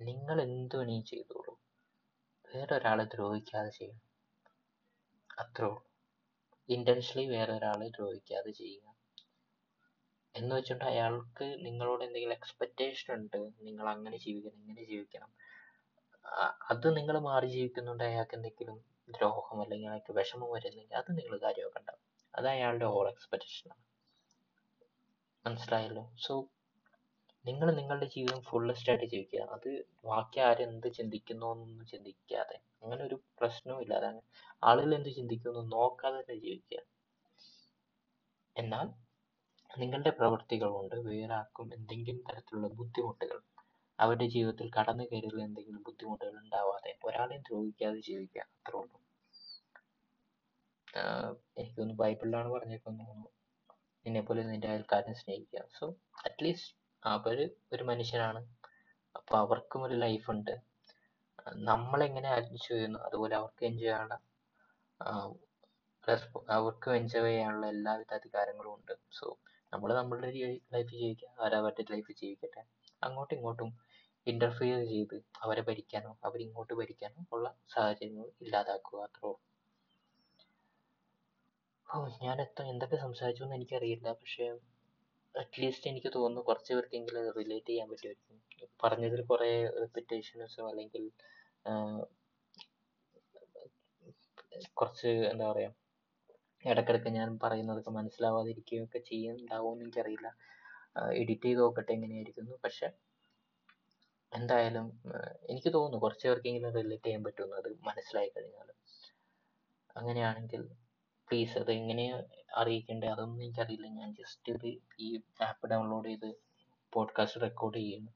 നിങ്ങൾ 0.00 0.42
എന്ത് 0.42 0.76
വേണമെങ്കിലും 0.76 1.04
ചെയ്തോളൂ. 1.04 1.58
വേറൊരാളെ 2.54 3.04
ദ്രോഹിക്കാതെ 3.04 3.70
ചെയ്യണം 3.70 4.02
അത്രേ 5.38 5.66
ഉള്ളൂ. 5.66 5.86
ഇന്റൻഷനലി 6.68 7.26
വേറൊരാളെ 7.26 7.88
ദ്രോഹിക്കാതെ 7.88 8.50
ചെയ്യുക. 8.50 8.95
എന്ന് 10.36 10.56
വെച്ചിട്ട് 10.56 10.84
അയാൾക്ക് 10.84 11.44
നിങ്ങളോട് 11.66 12.04
എന്തെങ്കിലും 12.04 12.34
എക്സ്പെക്റ്റേഷൻ 12.34 13.14
ഉണ്ട് 13.14 13.36
നിങ്ങൾ 13.36 13.88
അങ്ങനെ 13.88 14.16
ജീവിക്കണം 14.16 14.58
ഇങ്ങനെ 14.62 14.84
ജീവിക്കണം. 14.84 15.30
അത് 16.70 16.96
നിങ്ങൾ 16.96 17.18
മാറി 17.18 17.46
ജീവിക്കുന്നുണ്ട് 17.46 18.04
അയാൾക്ക് 18.04 18.34
എന്തെങ്കിലും 18.34 18.78
ദ്രോഹം 19.10 19.62
അല്ലെങ്കിൽ 19.62 19.88
അയാൾക്ക് 19.88 20.12
വിഷമം 20.12 20.50
വരുന്നെങ്കിൽ 20.52 20.96
അത് 20.96 21.10
നിങ്ങൾ 21.18 21.38
കാര്യമാക്കണ്ട. 21.38 21.90
അത് 22.34 22.46
അയാളുടെ 22.48 22.84
ഓവർ 22.84 23.08
എക്സ്പെക്റ്റേഷൻ 23.08 23.70
ആണ്. 23.70 23.82
മനസ്സിലായല്ലോ? 25.46 26.04
സോ 26.26 26.34
നിങ്ങൾ 27.44 27.68
നിങ്ങളുടെ 27.76 28.06
ജീവിതം 28.06 28.40
ഫുള്ളസ്റ്റ് 28.42 28.90
ആയിട്ട് 28.90 29.06
ജീവിക്കുക. 29.06 29.40
അത് 29.56 29.68
ബാക്കി 30.04 30.40
ആരെന്ത് 30.40 30.88
ചിന്തിക്കുന്നു 30.92 31.46
എന്നൊന്നും 31.52 31.86
ചിന്തിക്കാതെ 31.86 32.56
അങ്ങനെ 32.82 33.04
ഒരു 33.04 33.16
പ്രശ്നവും 33.40 33.82
ഇല്ലാതെ 33.82 34.10
ആളുകൾ 34.62 34.94
എന്ത് 34.94 35.08
ചിന്തിക്കുന്നു 35.08 35.60
നോക്കാതെ 35.76 36.20
തന്നെ 36.20 36.38
ജീവിക്കുക. 36.40 36.80
എന്നാൽ 38.56 39.05
നിങ്ങളുടെ 39.76 40.10
പ്രവൃത്തികൾ 40.10 40.68
കൊണ്ട് 40.68 40.94
വേറാർക്കും 41.08 41.74
എന്തെങ്കിലും 41.74 42.22
തരത്തിലുള്ള 42.28 42.68
ബുദ്ധിമുട്ടുകൾ 42.68 43.38
അവരുടെ 43.98 44.26
ജീവിതത്തിൽ 44.26 44.70
കടന്നു 44.78 45.04
കയറിയുള്ള 45.04 45.42
എന്തെങ്കിലും 45.42 45.82
ബുദ്ധിമുട്ടുകൾ 45.82 46.34
ഉണ്ടാവാതെ 46.38 46.98
ഒരാളെയും 47.04 47.42
ദ്രോഹിക്കാതെ 47.42 48.00
ജീവിക്കുക 48.00 48.42
അത്രേ 48.42 48.78
ഉള്ളൂ. 48.78 48.98
ആഹ് 50.96 51.32
എനിക്ക് 51.58 51.76
തോന്നുന്നു 51.78 52.02
ബൈബിളിലാണ് 52.02 52.50
പറഞ്ഞേക്കുന്നത്. 52.52 53.14
നിന്നെ 54.06 54.20
പോലെ 54.20 54.42
നിന്റെ 54.42 54.68
അയൽക്കാരനെ 54.68 55.14
സ്നേഹിക്കുക. 55.14 55.62
സോ 55.78 55.86
അറ്റ്ലീസ്റ്റ് 56.24 56.72
അവർ 57.02 57.38
ഒരു 57.72 57.84
മനുഷ്യനാണ് 57.84 58.40
അപ്പോൾ 59.14 59.36
അവർക്കും 59.38 59.82
ഒരു 59.82 59.94
ലൈഫ് 59.94 60.30
ഉണ്ട്. 60.30 60.54
നമ്മളെങ്ങനെ 61.70 62.28
അഡ്ജസ്റ്റ് 62.28 62.74
ചെയ്യുന്നു 62.74 62.98
അതുപോലെ 62.98 63.36
അവർക്ക് 63.36 63.64
എൻജോയ് 63.64 63.84
ചെയ്യാനുള്ള 63.84 64.16
അവർക്ക് 66.06 66.38
അവർക്കും 66.56 66.92
എൻജോയ് 66.96 67.30
ചെയ്യാനുള്ള 67.30 67.66
എല്ലാവിധ 67.66 68.10
അധികാരങ്ങളും 68.14 68.72
ഉണ്ട്. 68.74 68.92
സോ 69.18 69.26
നമ്മൾ 69.72 69.90
നമ്മളുടെ 69.94 70.28
ലൈഫ് 70.74 70.92
ജീവിക്കുക 70.98 71.28
അവരവരുടെ 71.40 71.84
ലൈഫ് 71.94 72.12
ജീവിക്കട്ടെ. 72.20 72.62
അങ്ങോട്ടും 73.06 73.34
ഇങ്ങോട്ടും 73.36 73.70
ഇന്റർഫിയർ 74.26 74.78
ചെയ്ത് 74.92 75.16
അവരെ 75.44 75.62
ഭരിക്കാനോ 75.68 76.12
അവരിങ്ങോട്ട് 76.28 76.74
ഭരിക്കാനോ 76.80 77.20
ഉള്ള 77.34 77.46
സാഹചര്യങ്ങൾ 77.74 78.26
ഇല്ലാതാക്കുക 78.44 79.00
അത്രേ 79.06 79.26
ഉള്ളൂ. 79.28 79.40
ഓ 81.86 81.98
ഞാൻ 82.24 82.36
എത്ര 82.44 82.62
എന്തൊക്കെ 82.72 82.96
സംസാരിച്ചു 82.96 83.42
എന്ന് 83.44 83.56
എനിക്കറിയില്ല. 83.58 84.08
പക്ഷെ 84.20 84.46
അറ്റ്ലീസ്റ്റ് 85.34 85.88
എനിക്ക് 85.90 86.10
തോന്നുന്നു 86.16 86.42
കുറച്ച് 86.48 86.72
പേർക്കെങ്കിലും 86.74 87.20
അത് 87.22 87.30
റിലേറ്റ് 87.40 87.70
ചെയ്യാൻ 87.70 87.88
പറ്റുമായിരിക്കും. 87.90 88.38
പറഞ്ഞതിൽ 88.84 89.20
കുറേ 89.32 89.50
റിപ്പിറ്റേഷൻസോ 89.82 90.62
അല്ലെങ്കിൽ 90.70 91.04
കുറച്ച് 94.78 95.10
എന്താ 95.32 95.44
പറയാ 95.52 95.70
ഇടക്കിടക്ക് 96.70 97.08
ഞാൻ 97.08 97.38
പറയുന്നതൊക്കെ 97.42 97.90
മനസ്സിലാവാതിരിക്കുകയൊക്കെ 97.90 98.98
ചെയ്യുന്നുണ്ടാവുമെന്ന് 98.98 99.84
എനിക്കറിയില്ല. 99.84 100.28
എഡിറ്റ് 101.12 101.42
ചെയ്ത് 101.42 101.60
നോക്കട്ടെ 101.60 101.92
എങ്ങനെയായിരിക്കുന്നു. 101.92 102.54
പക്ഷെ 102.64 102.90
എന്തായാലും 104.32 104.86
എനിക്ക് 105.50 105.74
തോന്നുന്നു 105.74 105.98
കുറച്ച് 105.98 106.28
പേർക്കെങ്കിലും 106.28 106.74
റിലേറ്റ് 106.74 107.04
ചെയ്യാൻ 107.04 107.24
പറ്റുമെന്ന് 107.24 107.56
അത് 107.56 107.68
മനസ്സിലായി 107.86 108.30
കഴിഞ്ഞാൽ 108.36 108.68
അങ്ങനെയാണെങ്കിൽ 109.96 110.62
പ്ലീസ് 111.28 111.58
അത് 111.58 111.72
എങ്ങനെയാണ് 111.72 112.24
അറിയിക്കേണ്ടത് 112.56 113.10
അതൊന്നും 113.10 113.44
എനിക്കറിയില്ല. 113.44 113.86
ഞാൻ 113.86 114.14
ജസ്റ്റ് 114.14 114.52
ഒരു 114.52 114.80
ഈ 115.00 115.20
ആപ്പ് 115.42 115.70
ഡൗൺലോഡ് 115.70 116.08
ചെയ്ത് 116.08 116.28
പോഡ്കാസ്റ്റ് 116.92 117.40
റെക്കോർഡ് 117.42 117.76
ചെയ്യുന്നു. 117.76 118.12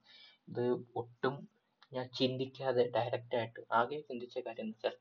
ഇത് 0.49 0.65
ഒട്ടും 0.97 1.49
ഞാൻ 1.93 2.09
ചിന്തിക്കാതെ 2.19 2.91
ഡയറക്റ്റായിട്ട് 2.97 3.61
ആകെ 3.73 4.01
ചിന്തിച്ച 4.01 4.39
കാര്യം 4.39 4.63
എന്ന് 4.63 4.77
വെച്ചാൽ 4.77 4.97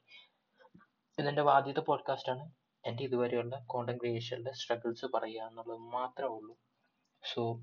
ഇതെന്റെ 1.18 1.42
ആദ്യത്തെ 1.42 1.80
പോഡ്കാസ്റ്റാണ് 1.80 2.59
എന്റെ 2.86 3.04
ഇതുവരെയുള്ള 3.04 3.64
കോണ്ടന്റ് 3.68 4.02
ക്രിയേഷനിലെ 4.02 4.52
സ്ട്രഗിൾസ് 4.52 5.06
പറയുക 5.06 5.48
എന്നുള്ളത് 5.48 5.80
മാത്രമേ 5.80 6.30
ഉള്ളൂ. 6.30 6.58
So 7.24 7.62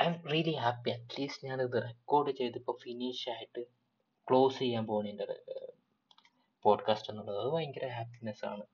I'm 0.04 0.28
really 0.32 0.52
happy 0.52 0.90
at least 0.90 1.48
ഞാനിത് 1.48 1.82
റെക്കോർഡ് 1.82 2.30
ചെയ്ത് 2.30 2.58
ഇപ്പോൾ 2.58 2.76
ഫിനിഷ് 2.82 3.28
ആയിട്ട് 3.30 3.62
ക്ലോസ് 4.28 4.58
ചെയ്യാൻ 4.58 4.86
പോകുന്ന 4.86 5.10
എന്റെ 5.10 5.26
പോഡ്കാസ്റ്റ് 6.62 7.10
എന്നുള്ളത്. 7.10 7.38
അത് 7.38 7.48
ഭയങ്കര 7.52 7.86
ഹാപ്പിനെസ് 7.86 8.44
ആണ്. 8.44 8.64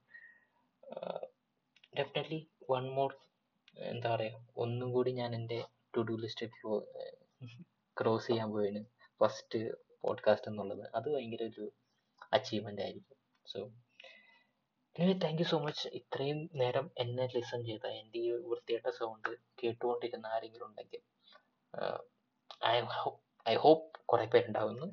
ഡെഫിനറ്റ്ലി 1.99 2.49
വൺ 2.71 2.95
മോർ 2.95 3.17
എന്താ 3.79 4.15
പറയുക 4.15 4.47
ഒന്നും 4.57 4.93
കൂടി 4.93 5.13
ഞാൻ 5.13 5.35
എന്റെ 5.35 5.65
ടു 5.97 6.01
ഡു 6.01 6.13
ലിസ്റ്റ് 6.13 6.47
ക്രോസ് 8.01 8.27
ചെയ്യാൻ 8.27 8.51
പോവാണ്. 8.51 8.85
ഫസ്റ്റ് 9.21 9.59
പോഡ്കാസ്റ്റ് 10.01 10.49
എന്നുള്ളത്. 10.49 10.91
അത് 10.95 11.15
ഭയങ്കര 11.15 11.43
ഒരു 11.45 11.73
അച്ചീവ്മെന്റ് 12.33 12.83
ആയിരിക്കും. 12.83 13.17
So 13.47 13.59
anyway 14.97 15.13
thank 15.23 15.41
you 15.43 15.47
so 15.51 15.59
much 15.59 15.85
ഇത്രയും 15.99 16.39
നേരം 16.61 16.87
എന്നെ 16.99 17.25
ലിസൺ 17.35 17.61
ചെയ്ത 17.69 17.87
എന്റെ 18.01 18.19
ഈ 18.25 18.31
വൃത്തികെട്ട 18.49 18.89
സൗണ്ട് 18.99 19.31
കേട്ടുകൊണ്ടിരുന്ന 19.61 20.27
ആരെങ്കിലും 20.35 20.67
ഉണ്ടെങ്കിൽ 20.69 21.03
ഐ 22.73 22.75
ഐ 23.47 23.55
ഹോപ്പ് 23.65 24.01
കുറേ 24.11 24.27
പേരുണ്ടാവുന്നു. 24.35 24.87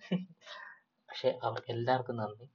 പക്ഷേ 1.10 1.30
അവർക്ക് 1.48 1.70
എല്ലാവർക്കും 1.76 2.18
നന്ദി. 2.22 2.48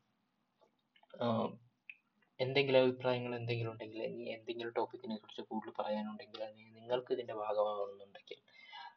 എന്തെങ്കിലും 2.41 2.81
അഭിപ്രായങ്ങൾ 2.85 3.33
എന്തെങ്കിലും 3.41 3.71
ഉണ്ടെങ്കിൽ 3.73 4.03
ഇനി 4.11 4.25
എന്തെങ്കിലും 4.37 4.73
ടോപ്പിക്കിനെ 4.79 5.17
കുറിച്ച് 5.17 5.43
കൂടുതൽ 5.51 5.75
പറയാനുണ്ടെങ്കിൽ 5.81 6.41
അല്ലെങ്കിൽ 6.47 6.75
നിങ്ങൾക്ക് 6.81 7.11
ഇതിന്റെ 7.17 7.35
ഭാഗമാകണമെന്നുണ്ടെങ്കിൽ 7.43 8.39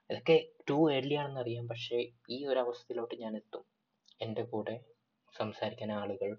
ഇതൊക്കെ 0.10 0.38
ടു 0.70 0.78
ആണെന്ന് 0.94 1.42
അറിയാം. 1.44 1.66
പക്ഷേ 1.68 1.98
ഈ 2.36 2.40
ഒരു 2.52 2.60
അവസ്ഥയിലോട്ട് 2.66 3.16
ഞാൻ 3.24 3.36
എത്തും. 3.42 3.66
എന്റെ 4.22 4.44
കൂടെ 4.54 4.76
സംസാരിക്കാൻ 5.34 5.92
ആളുകൾ 6.02 6.32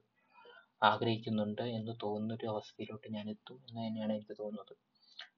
ആഗ്രഹിക്കുന്നുണ്ട് 0.83 1.63
എന്ന് 1.63 1.93
തോന്നുന്ന 2.03 2.35
ഒരു 2.35 2.47
അവസ്ഥയിലോട്ട് 2.47 3.15
ഞാൻ 3.15 3.31
എത്തും 3.31 3.63
എന്ന് 3.71 3.87
തന്നെയാണ് 3.87 4.13
എനിക്ക് 4.13 4.37
തോന്നുന്നത്. 4.39 4.77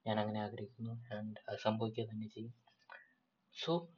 ഞാൻ 0.06 0.20
അങ്ങനെ 0.20 0.40
ആഗ്രഹിക്കുന്നു. 0.40 1.16
ആൻഡ് 1.16 1.36
അത് 1.48 1.58
സംഭവിക്കുക 1.58 2.04
തന്നെ 2.04 2.28
ചെയ്യും. 2.28 2.54
സോ 3.64 3.88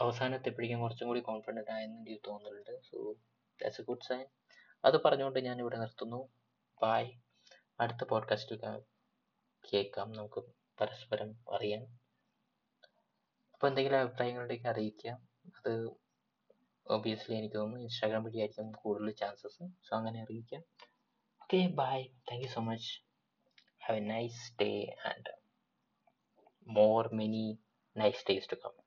അവസാനത്തെപ്പോഴേക്കും 0.00 0.80
കുറച്ചും 0.80 1.08
കൂടി 1.08 1.20
കോൺഫിഡന്റ് 1.20 1.70
ആയെന്ന് 1.70 2.00
എനിക്ക് 2.00 2.20
തോന്നുന്നുണ്ട് 2.26 2.82
so 2.82 3.12
that's 3.62 3.80
a 3.80 3.84
good 3.84 4.08
sign 4.08 4.26
അത് 4.84 5.02
പറഞ്ഞുകൊണ്ട് 5.02 5.38
ഞാൻ 5.38 5.58
ഇവിടെ 5.58 5.76
നിർത്തുന്നു. 5.76 6.28
ബായ് 6.82 7.12
അടുത്ത 7.80 8.04
പോഡ്കാസ്റ്റിൽ 8.04 8.60
കേൾക്കാം. 9.74 10.12
നമുക്ക് 10.12 10.40
പരസ്പരം 10.80 11.34
അറിയാം. 11.54 11.82
അപ്പോൾ 13.52 13.66
എന്തെങ്കിലും 13.66 13.98
അഭിപ്രായങ്ങളുണ്ടെങ്കിൽ 13.98 14.68
അറിയിക്കുക 14.68 15.10
അത് 15.56 15.90
ഒബിയസ്ലി 16.88 17.34
എനിക്ക് 17.36 17.56
തോന്നുന്നു 17.56 17.84
ഇൻസ്റ്റാഗ്രാം 17.86 18.24
വഴി 18.24 18.38
ആയിരിക്കും 18.38 18.72
കൂടുതൽ 18.82 19.10
ചാൻസസ് 19.22 19.64
സോ 19.88 19.92
അങ്ങനെ 19.96 20.18
അറിയിക്കാം. 20.22 20.62
Okay 21.42 21.60
bye 21.82 21.98
thank 22.30 22.44
you 22.44 22.50
so 22.56 22.62
much 22.70 22.88
have 23.86 23.98
a 23.98 24.06
nice 24.14 24.44
day 24.62 24.72
and 25.10 25.38
more 26.66 27.04
many 27.18 27.44
nice 27.96 28.22
days 28.28 28.46
to 28.46 28.56
come. 28.56 28.78